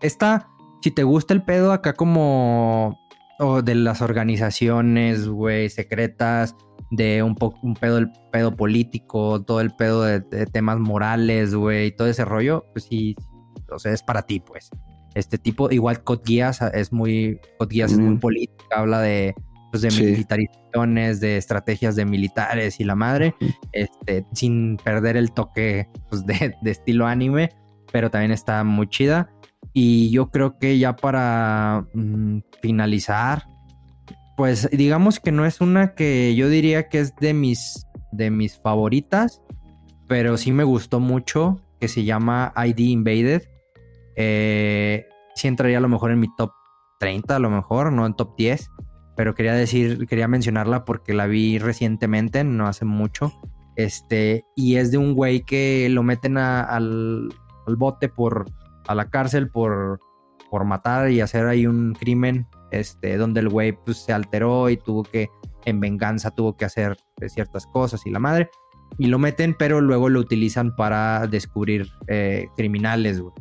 [0.00, 0.48] esta,
[0.80, 2.96] si te gusta el pedo acá como
[3.40, 6.54] o de las organizaciones, güey, secretas,
[6.92, 11.52] de un poco un pedo, el pedo político, todo el pedo de, de temas morales,
[11.54, 13.16] güey, todo ese rollo, pues sí,
[13.70, 14.70] o sea, es para ti, pues.
[15.14, 18.20] Este tipo, igual Code Geass es muy, Code Geass es muy Mm.
[18.20, 19.34] política, habla de,
[19.70, 20.04] pues, de Sí.
[20.04, 23.34] militarizaciones, de estrategias de militares y la madre,
[23.72, 27.50] este, sin perder el toque pues, de, de estilo anime,
[27.92, 29.30] pero también está muy chida.
[29.74, 33.46] Y yo creo que ya para mm, finalizar,
[34.36, 38.58] pues digamos que no es una que yo diría que es de mis, de mis
[38.58, 39.40] favoritas,
[40.08, 43.42] pero sí me gustó mucho, que se llama ID Invaded.
[44.16, 46.52] Eh, sí entraría a lo mejor en mi top
[47.00, 48.70] 30, a lo mejor, no en top 10,
[49.16, 53.32] pero quería decir, quería mencionarla porque la vi recientemente, no hace mucho.
[53.76, 57.32] Este, y es de un güey que lo meten al
[57.66, 58.46] bote por,
[58.86, 60.00] a la cárcel por,
[60.50, 64.76] por matar y hacer ahí un crimen, este, donde el güey pues se alteró y
[64.76, 65.30] tuvo que,
[65.64, 68.50] en venganza, tuvo que hacer eh, ciertas cosas y la madre.
[68.98, 73.32] Y lo meten, pero luego lo utilizan para descubrir eh, criminales, güey.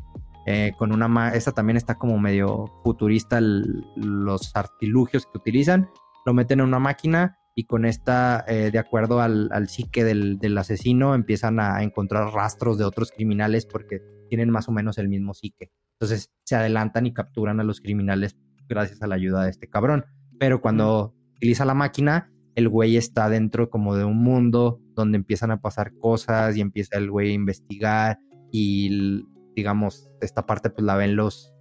[0.45, 5.89] Eh, con una ma- esta también está como medio futurista el- los artilugios que utilizan
[6.25, 10.39] lo meten en una máquina y con esta eh, de acuerdo al, al psique del,
[10.39, 15.09] del asesino empiezan a encontrar rastros de otros criminales porque tienen más o menos el
[15.09, 15.69] mismo psique.
[15.99, 18.35] Entonces se adelantan y capturan a los criminales
[18.67, 20.05] gracias a la ayuda de este cabrón.
[20.39, 25.51] Pero cuando utiliza la máquina el güey está dentro como de un mundo donde empiezan
[25.51, 28.17] a pasar cosas y empieza el güey a investigar
[28.51, 29.23] y
[29.55, 31.53] digamos esta parte pues la ven los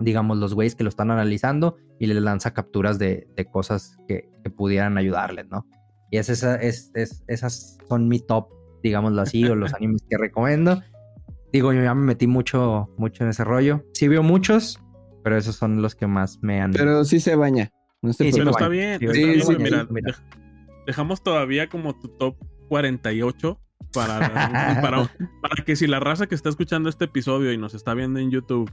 [0.00, 4.30] digamos los güeyes que lo están analizando y les lanza capturas de, de cosas que,
[4.44, 5.66] que pudieran ayudarles, ¿no?
[6.10, 8.48] Y es esa, es, es- esas son mi top,
[8.82, 10.80] digámoslo así, o los animes que recomiendo.
[11.52, 13.84] Digo, yo ya me metí mucho, mucho en ese rollo.
[13.94, 14.80] Sí veo muchos,
[15.24, 16.70] pero esos son los que más me han...
[16.72, 17.70] Pero sí se baña.
[18.00, 20.12] No se Sí, sí, Pero está bien, sí, está bien, sí, mira, sí, mira.
[20.12, 22.36] dej- dejamos todavía como tu top
[22.68, 23.58] 48
[23.92, 24.18] para,
[24.80, 25.10] para,
[25.42, 28.30] para que si la raza que está escuchando este episodio y nos está viendo en
[28.30, 28.70] YouTube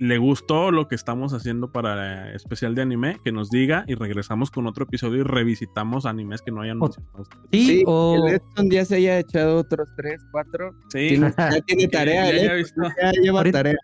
[0.00, 3.96] le gustó lo que estamos haciendo para el especial de anime, que nos diga y
[3.96, 7.24] regresamos con otro episodio y revisitamos animes que no hayan mencionado.
[7.50, 8.14] Sí, Sí, o...
[8.28, 10.70] el Edson ya se haya echado otros tres, cuatro.
[10.92, 13.76] Sí, Tiene- ya tiene tarea, ya, ya lleva Ahorita- tarea.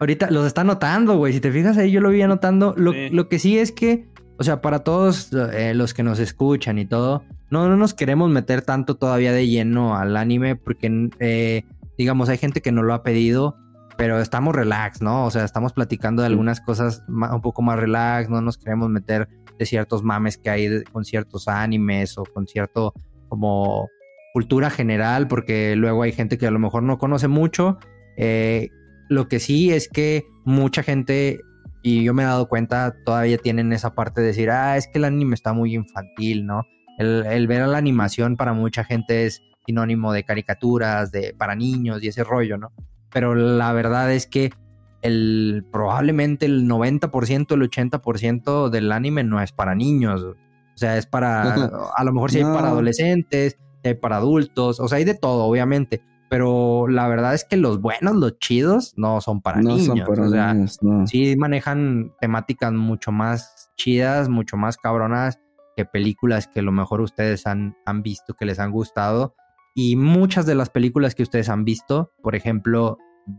[0.00, 1.32] ahorita los está anotando, güey.
[1.34, 2.74] Si te fijas ahí, yo lo vi anotando.
[2.76, 3.08] Lo, Sí.
[3.10, 4.08] lo que sí es que,
[4.40, 8.30] o sea, para todos eh, los que nos escuchan y todo, no, no nos queremos
[8.30, 11.64] meter tanto todavía de lleno al anime porque, eh,
[11.98, 13.56] digamos, hay gente que nos lo ha pedido,
[13.96, 15.26] pero estamos relax, ¿no?
[15.26, 19.28] O sea, estamos platicando de algunas cosas un poco más relax, no nos queremos meter
[19.58, 22.94] de ciertos mames que hay de- con ciertos animes o con cierto
[23.28, 23.88] como
[24.32, 27.78] cultura general, porque luego hay gente que a lo mejor no conoce mucho.
[28.16, 28.68] Eh,
[29.08, 31.40] lo que sí es que mucha gente,
[31.82, 34.98] y yo me he dado cuenta, todavía tienen esa parte de decir, ah, es que
[34.98, 36.62] el anime está muy infantil, ¿no?
[37.00, 41.54] El, el ver a la animación para mucha gente es sinónimo de caricaturas, de para
[41.54, 42.72] niños y ese rollo, ¿no?
[43.10, 44.52] Pero la verdad es que
[45.00, 50.22] el, probablemente el 90%, el 80% del anime no es para niños.
[50.22, 50.36] O
[50.74, 51.54] sea, es para,
[51.96, 52.52] a lo mejor sí hay No.
[52.54, 56.02] para adolescentes, hay para adultos, o sea, hay de todo, obviamente.
[56.28, 59.86] Pero la verdad es que los buenos, los chidos, no son para no niños.
[59.86, 61.06] son para o sea, niños, no.
[61.06, 65.40] sí manejan temáticas mucho más chidas, mucho más cabronas
[65.76, 69.34] que películas que a lo mejor ustedes han, han visto, que les han gustado.
[69.74, 72.98] Y muchas de las películas que ustedes han visto, por ejemplo,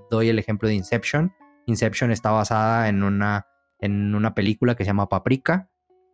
[0.09, 1.33] doy el ejemplo de Inception.
[1.65, 3.47] Inception está basada en una,
[3.79, 5.69] en una película que se llama Paprika.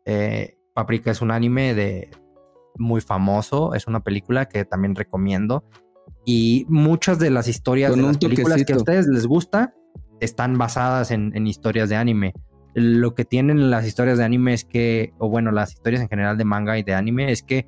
[0.06, 2.12] Eh, Paprika es un anime de
[2.76, 5.64] muy famoso, es una película que también recomiendo.
[6.26, 9.74] Y muchas de las historias Con de las películas que a ustedes les gusta
[10.20, 12.34] están basadas en, en historias de anime.
[12.80, 16.38] Lo que tienen las historias de anime es que, o bueno, las historias en general
[16.38, 17.68] de manga y de anime es que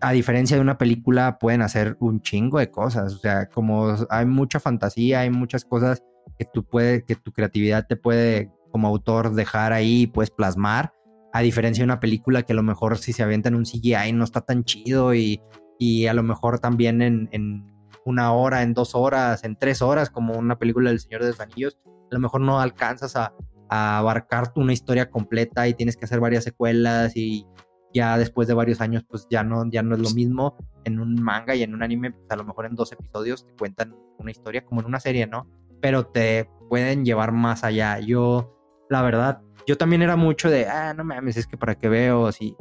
[0.00, 3.12] a diferencia de una película pueden hacer un chingo de cosas.
[3.12, 6.02] O sea, como hay mucha fantasía, hay muchas cosas
[6.38, 10.94] que tú puedes, que tu creatividad te puede como autor dejar ahí y puedes plasmar.
[11.34, 14.10] A diferencia de una película que a lo mejor si se avienta en un CGI
[14.14, 15.42] no está tan chido y,
[15.78, 17.66] y a lo mejor también en, en
[18.06, 21.40] una hora, en dos horas, en tres horas, como una película del Señor de los
[21.40, 23.34] Anillos, a lo mejor no alcanzas a,
[23.68, 27.46] a abarcar una historia completa y tienes que hacer varias secuelas y
[27.92, 31.20] ya después de varios años pues ya no, ya no es lo mismo en un
[31.20, 34.30] manga y en un anime, pues a lo mejor en dos episodios te cuentan una
[34.30, 35.48] historia como en una serie, ¿no?
[35.80, 37.98] Pero te pueden llevar más allá.
[37.98, 38.56] Yo,
[38.88, 42.26] la verdad, yo también era mucho de, ah, no mames, es que para qué veo
[42.26, 42.56] así,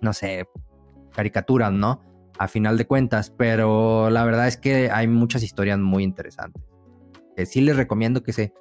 [0.00, 0.48] no sé,
[1.12, 2.02] caricaturas, ¿no?
[2.38, 6.64] A final de cuentas, pero la verdad es que hay muchas historias muy interesantes.
[7.36, 8.52] Que sí les recomiendo que se,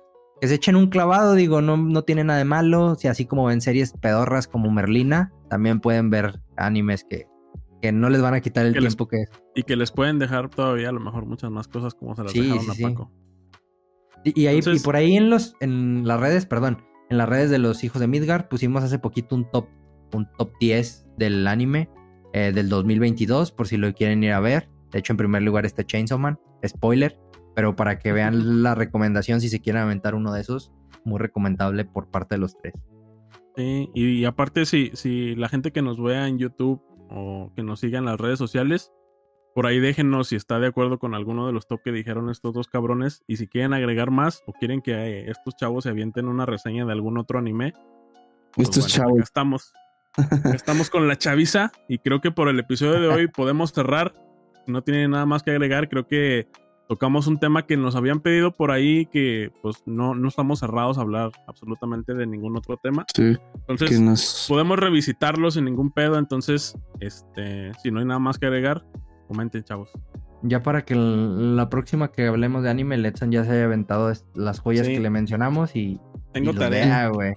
[0.41, 2.95] que se echen un clavado, digo, no, no tiene nada de malo.
[2.95, 7.27] Si así como ven series pedorras como Merlina, también pueden ver animes que,
[7.81, 9.25] que no les van a quitar el Que les- tiempo que
[9.55, 12.31] Y que les pueden dejar todavía a lo mejor muchas más cosas como se las
[12.31, 12.83] Sí, dejaron sí, a sí.
[12.83, 13.11] Paco.
[14.23, 17.29] Y, y ahí, Entonces- y por ahí en los, en las redes, perdón, en las
[17.29, 19.67] redes de los hijos de Midgard pusimos hace poquito un top,
[20.13, 21.89] un top 10 del anime
[22.33, 24.69] eh, del 2022, por si lo quieren ir a ver.
[24.91, 27.17] De hecho, en primer lugar está Chainsaw Man, spoiler,
[27.55, 30.71] pero para que vean la recomendación si se quieren aventar uno de esos,
[31.03, 32.73] muy recomendable por parte de los tres.
[33.55, 37.63] Sí, y, y aparte, si, si la gente que nos vea en YouTube o que
[37.63, 38.91] nos siga en las redes sociales,
[39.53, 42.53] por ahí déjenos si está de acuerdo con alguno de los top que dijeron estos
[42.53, 43.23] dos cabrones.
[43.27, 46.85] Y si quieren agregar más o quieren que eh, estos chavos se avienten una reseña
[46.85, 47.73] de algún otro anime.
[48.53, 49.13] pues Estos bueno, chavos.
[49.13, 49.73] acá estamos.
[50.15, 51.71] Acá estamos con la chaviza.
[51.89, 54.13] Y creo que por el episodio de hoy podemos cerrar.
[54.65, 56.47] Si no tienen nada más que agregar, creo que
[56.91, 60.97] tocamos un tema que nos habían pedido por ahí que pues no, no estamos cerrados
[60.97, 63.05] a hablar absolutamente de ningún otro tema.
[63.15, 64.45] Sí, Entonces, que nos...
[64.49, 66.17] podemos revisitarlo sin ningún pedo.
[66.19, 68.83] Entonces, este, si no hay nada más que agregar,
[69.29, 69.89] comenten, chavos.
[70.41, 74.11] Ya para que el- la próxima que hablemos de anime, Letson ya se haya aventado
[74.35, 74.95] las joyas Sí.
[74.95, 75.97] que le mencionamos y,
[76.33, 77.07] Tengo y tarea.
[77.07, 77.35] güey.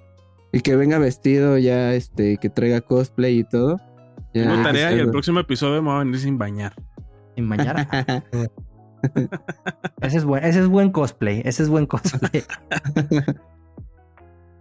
[0.53, 3.77] Y que venga vestido ya, este, que traiga cosplay y todo.
[4.35, 5.13] Ya, Tengo tarea y el hacerlo.
[5.13, 6.75] próximo episodio me voy a venir sin bañar.
[7.37, 7.87] Sin mañana.
[10.01, 12.43] Ese es buen, ese es buen cosplay, ese es buen cosplay.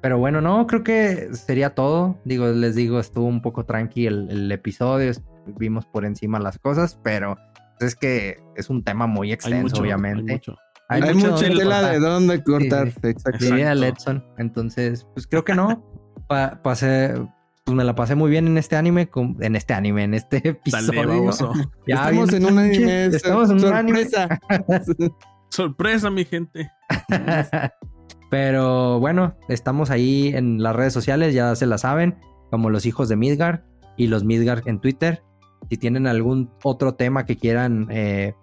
[0.01, 2.17] Pero bueno, no, creo que sería todo.
[2.25, 5.11] Digo, les digo, estuvo un poco tranqui el, el episodio,
[5.57, 7.37] vimos por encima las cosas, pero
[7.79, 10.33] es que es un tema muy Hay extenso, mucho, obviamente.
[10.33, 10.57] hay mucho.
[10.89, 12.87] Hay, mucho mucha tela cortar, de dónde cortar.
[12.91, 13.07] Sí, sí.
[13.07, 13.45] Exacto.
[13.45, 13.73] diría.
[13.75, 14.25] Letson.
[14.37, 15.81] Entonces, pues creo que no.
[16.27, 17.13] Pa- pasé,
[17.63, 20.37] pues me la pasé muy bien en este anime, con- en este anime, en este
[20.39, 21.31] Dale, episodio.
[21.87, 23.05] Ya Estamos bien en un anime.
[23.15, 24.05] Estamos en un anime.
[24.05, 24.39] sorpresa.
[25.49, 26.67] Sorpresa, mi gente.
[28.31, 32.15] Pero bueno, estamos ahí en las redes sociales, ya se la saben,
[32.49, 33.59] como los hijos de Midgard
[33.95, 35.21] y los Midgard en Twitter.
[35.69, 38.33] Si tienen algún otro tema que quieran eh,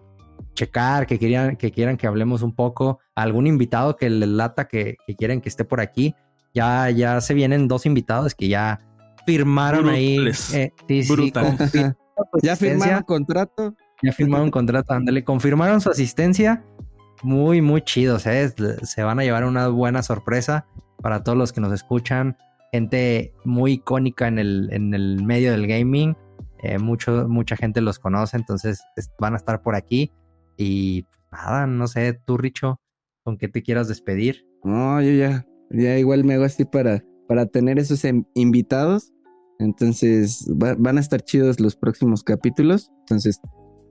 [0.55, 4.95] checar, que quieran, que quieran que hablemos un poco, algún invitado que les lata que,
[5.05, 6.15] que quieren que esté por aquí,
[6.55, 8.79] ya, ya se vienen dos invitados que ya
[9.27, 10.55] firmaron Brutales.
[10.55, 10.61] ahí.
[10.63, 11.33] eh, sí, sí,
[12.43, 13.75] ya firmaron contrato.
[14.03, 16.65] Ya firmaron contrato, ándale, confirmaron su asistencia
[17.23, 18.53] muy, muy chidos, ¿eh?
[18.83, 20.67] Se van a llevar una buena sorpresa
[21.03, 22.37] para todos los que nos escuchan.
[22.73, 26.17] Gente muy icónica en el, en el medio del gaming.
[26.63, 28.83] Eh, mucho, mucha gente los conoce, entonces
[29.19, 30.13] van a estar por aquí.
[30.57, 32.81] Y nada, no sé, tú, Richo,
[33.23, 34.47] ¿con qué te quieras despedir?
[34.63, 39.13] No, yo ya, ya igual me hago así para, para tener esos em, invitados.
[39.61, 42.91] Entonces van a estar chidos los próximos capítulos.
[43.03, 43.39] Entonces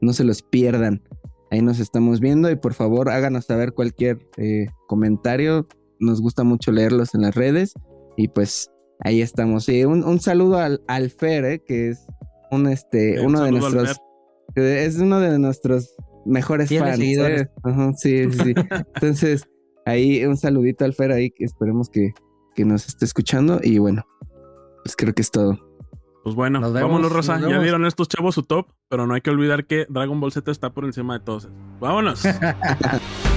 [0.02, 1.02] no se los pierdan.
[1.50, 5.70] Ahí nos estamos viendo y por favor háganos saber cualquier eh, comentario.
[6.02, 7.76] Nos gusta mucho leerlos en las redes.
[8.18, 8.72] Y pues
[9.06, 9.70] ahí estamos.
[9.70, 12.06] Y un, saludo al, al Fer, eh, que es
[12.52, 14.02] un este, uno de nuestros.
[14.56, 17.00] Es uno de nuestros mejores fans.
[17.00, 17.48] ¿eh?
[17.96, 18.54] sí, sí.
[18.96, 19.48] Entonces,
[19.86, 22.12] ahí un saludito al Fer ahí, que esperemos que,
[22.60, 23.60] que nos esté escuchando.
[23.64, 24.06] Y bueno,
[24.84, 25.58] pues creo que es todo.
[26.24, 27.40] Pues bueno, vámonos, Rosa.
[27.40, 30.52] Ya vieron estos chavos su top, pero no hay que olvidar que Dragon Ball Z
[30.52, 31.48] está por encima de todos.
[31.80, 32.24] Vámonos.